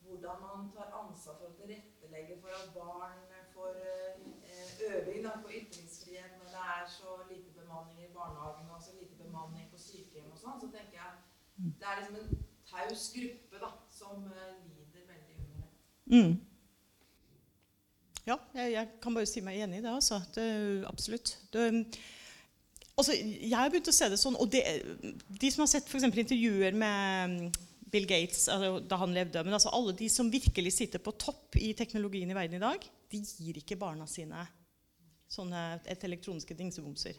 [0.07, 3.23] hvordan man tar ansvar for å tilrettelegge for at barn
[3.57, 8.83] får eh, øving da, på ytringsfrihet når det er så lite bemanning i barnehagen og
[8.83, 10.61] så lite bemanning på sykehjem og sånn.
[10.63, 11.13] Så tenker jeg
[11.81, 13.71] det er liksom en taus gruppe da,
[14.01, 15.71] som eh, lider veldig under det.
[16.17, 16.35] Mm.
[18.27, 19.95] Ja, jeg, jeg kan bare si meg enig i det.
[19.95, 20.21] Altså.
[20.35, 20.47] det
[20.89, 21.37] absolutt.
[21.53, 21.67] Det,
[22.97, 24.63] altså, jeg har begynt å se det sånn, og det,
[25.29, 29.57] De som har sett for intervjuer med mm, Bill Gates altså, da han levde men
[29.57, 33.23] altså, Alle de som virkelig sitter på topp i teknologien i verden i dag, de
[33.23, 34.47] gir ikke barna sine
[35.31, 37.17] sånne et elektroniske dingsebomser.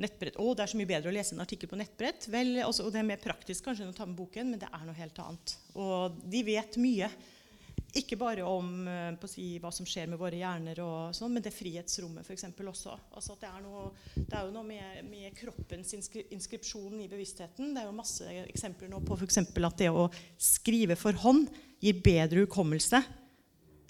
[0.00, 0.38] Nettbrett.
[0.40, 2.24] Å, det er så mye bedre å lese en artikkel på nettbrett.
[2.32, 4.70] Vel, altså, og det er mer praktisk kanskje enn å ta med boken, men det
[4.72, 5.54] er noe helt annet.
[5.76, 7.10] Og de vet mye.
[7.98, 11.52] Ikke bare om eh, si, hva som skjer med våre hjerner, og sånn, men det
[11.52, 12.94] frihetsrommet for også.
[13.12, 17.74] Altså det, er noe, det er jo noe med, med kroppens inskri inskripsjon i bevisstheten.
[17.74, 19.42] Det er jo masse eksempler nå på f.eks.
[19.44, 20.08] at det å
[20.40, 21.50] skrive for hånd
[21.82, 23.02] gir bedre hukommelse.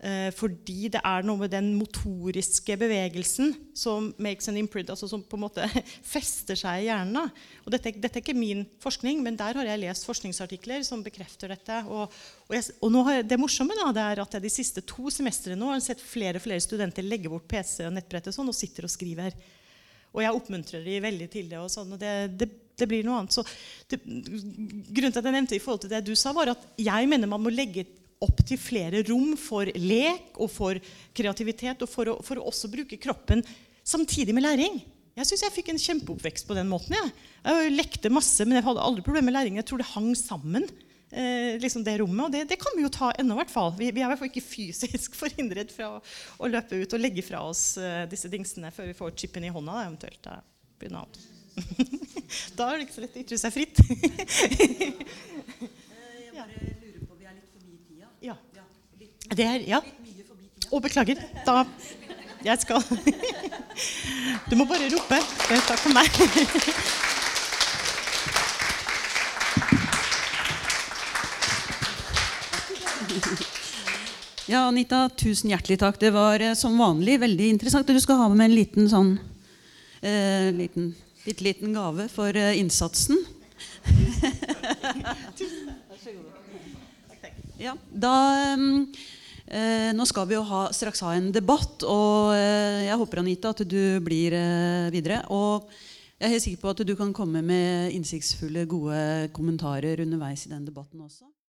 [0.02, 5.22] Eh, fordi det er noe med den motoriske bevegelsen som makes an imprint, altså som
[5.22, 5.68] på en måte
[6.14, 7.30] fester seg i hjernen.
[7.62, 11.54] Og dette, dette er ikke min forskning, men der har jeg lest forskningsartikler som bekrefter
[11.54, 11.78] dette.
[11.86, 12.10] Og,
[12.48, 15.70] og, jeg, og jeg, det morsomme da, det er at jeg de siste to semestrene
[15.70, 18.90] har sett flere og flere studenter legge bort PC og nettbrett og sånn, og sitter
[18.90, 19.38] og skriver.
[20.12, 21.62] Og jeg oppmuntrer de veldig til det.
[21.62, 23.38] og sånn, og det, det, det blir noe annet.
[23.38, 23.46] Så
[23.86, 27.06] det, grunnen til at jeg nevnte i forhold til det du sa, var at jeg
[27.06, 27.86] mener man må legge
[28.24, 30.80] opp til flere rom for lek og for
[31.16, 33.44] kreativitet, og for å, for å også bruke kroppen
[33.82, 34.80] samtidig med læring.
[35.18, 36.96] Jeg syns jeg fikk en kjempeoppvekst på den måten.
[36.96, 37.12] Jeg,
[37.44, 39.58] jeg lekte masse, men jeg hadde aldri problemer med læring.
[39.60, 40.64] Jeg tror det hang sammen.
[41.12, 43.36] Eh, liksom det rommet, og det, det kan vi jo ta ennå.
[43.36, 43.74] hvert fall.
[43.76, 46.00] Vi, vi er i hvert fall ikke fysisk forhindret fra å,
[46.40, 49.52] å løpe ut og legge fra oss eh, disse dingsene før vi får chipen i
[49.52, 49.74] hånda.
[49.76, 50.22] Da, eventuelt.
[50.24, 50.38] Da
[50.80, 51.30] begynner noe
[52.56, 53.76] da er det ikke så lett å ytre seg fritt.
[56.22, 58.08] Jeg bare lurer på, vi er litt forbi tida.
[58.24, 58.36] ja.
[58.56, 58.64] Ja,
[58.96, 59.78] litt, Det er, ja.
[60.68, 61.16] Å, beklager.
[61.46, 61.62] Da
[62.44, 62.82] Jeg skal
[64.50, 65.20] Du må bare rope.
[65.68, 66.08] Takk for meg?
[74.50, 75.96] Ja, Anita, tusen hjertelig takk.
[76.02, 77.88] Det var eh, som vanlig veldig interessant.
[77.88, 79.14] Og du skal ha med en liten sånn
[80.02, 80.90] eh, liten,
[81.24, 83.22] litt, liten gave for eh, innsatsen.
[87.62, 88.12] Ja, da
[88.42, 88.58] eh,
[89.52, 93.64] Nå skal vi jo ha, straks ha en debatt, og eh, jeg håper Anita, at
[93.68, 95.20] du blir eh, videre.
[95.34, 95.68] Og
[96.16, 100.54] jeg er helt sikker på at du kan komme med innsiktsfulle, gode kommentarer underveis i
[100.54, 101.32] den debatten også.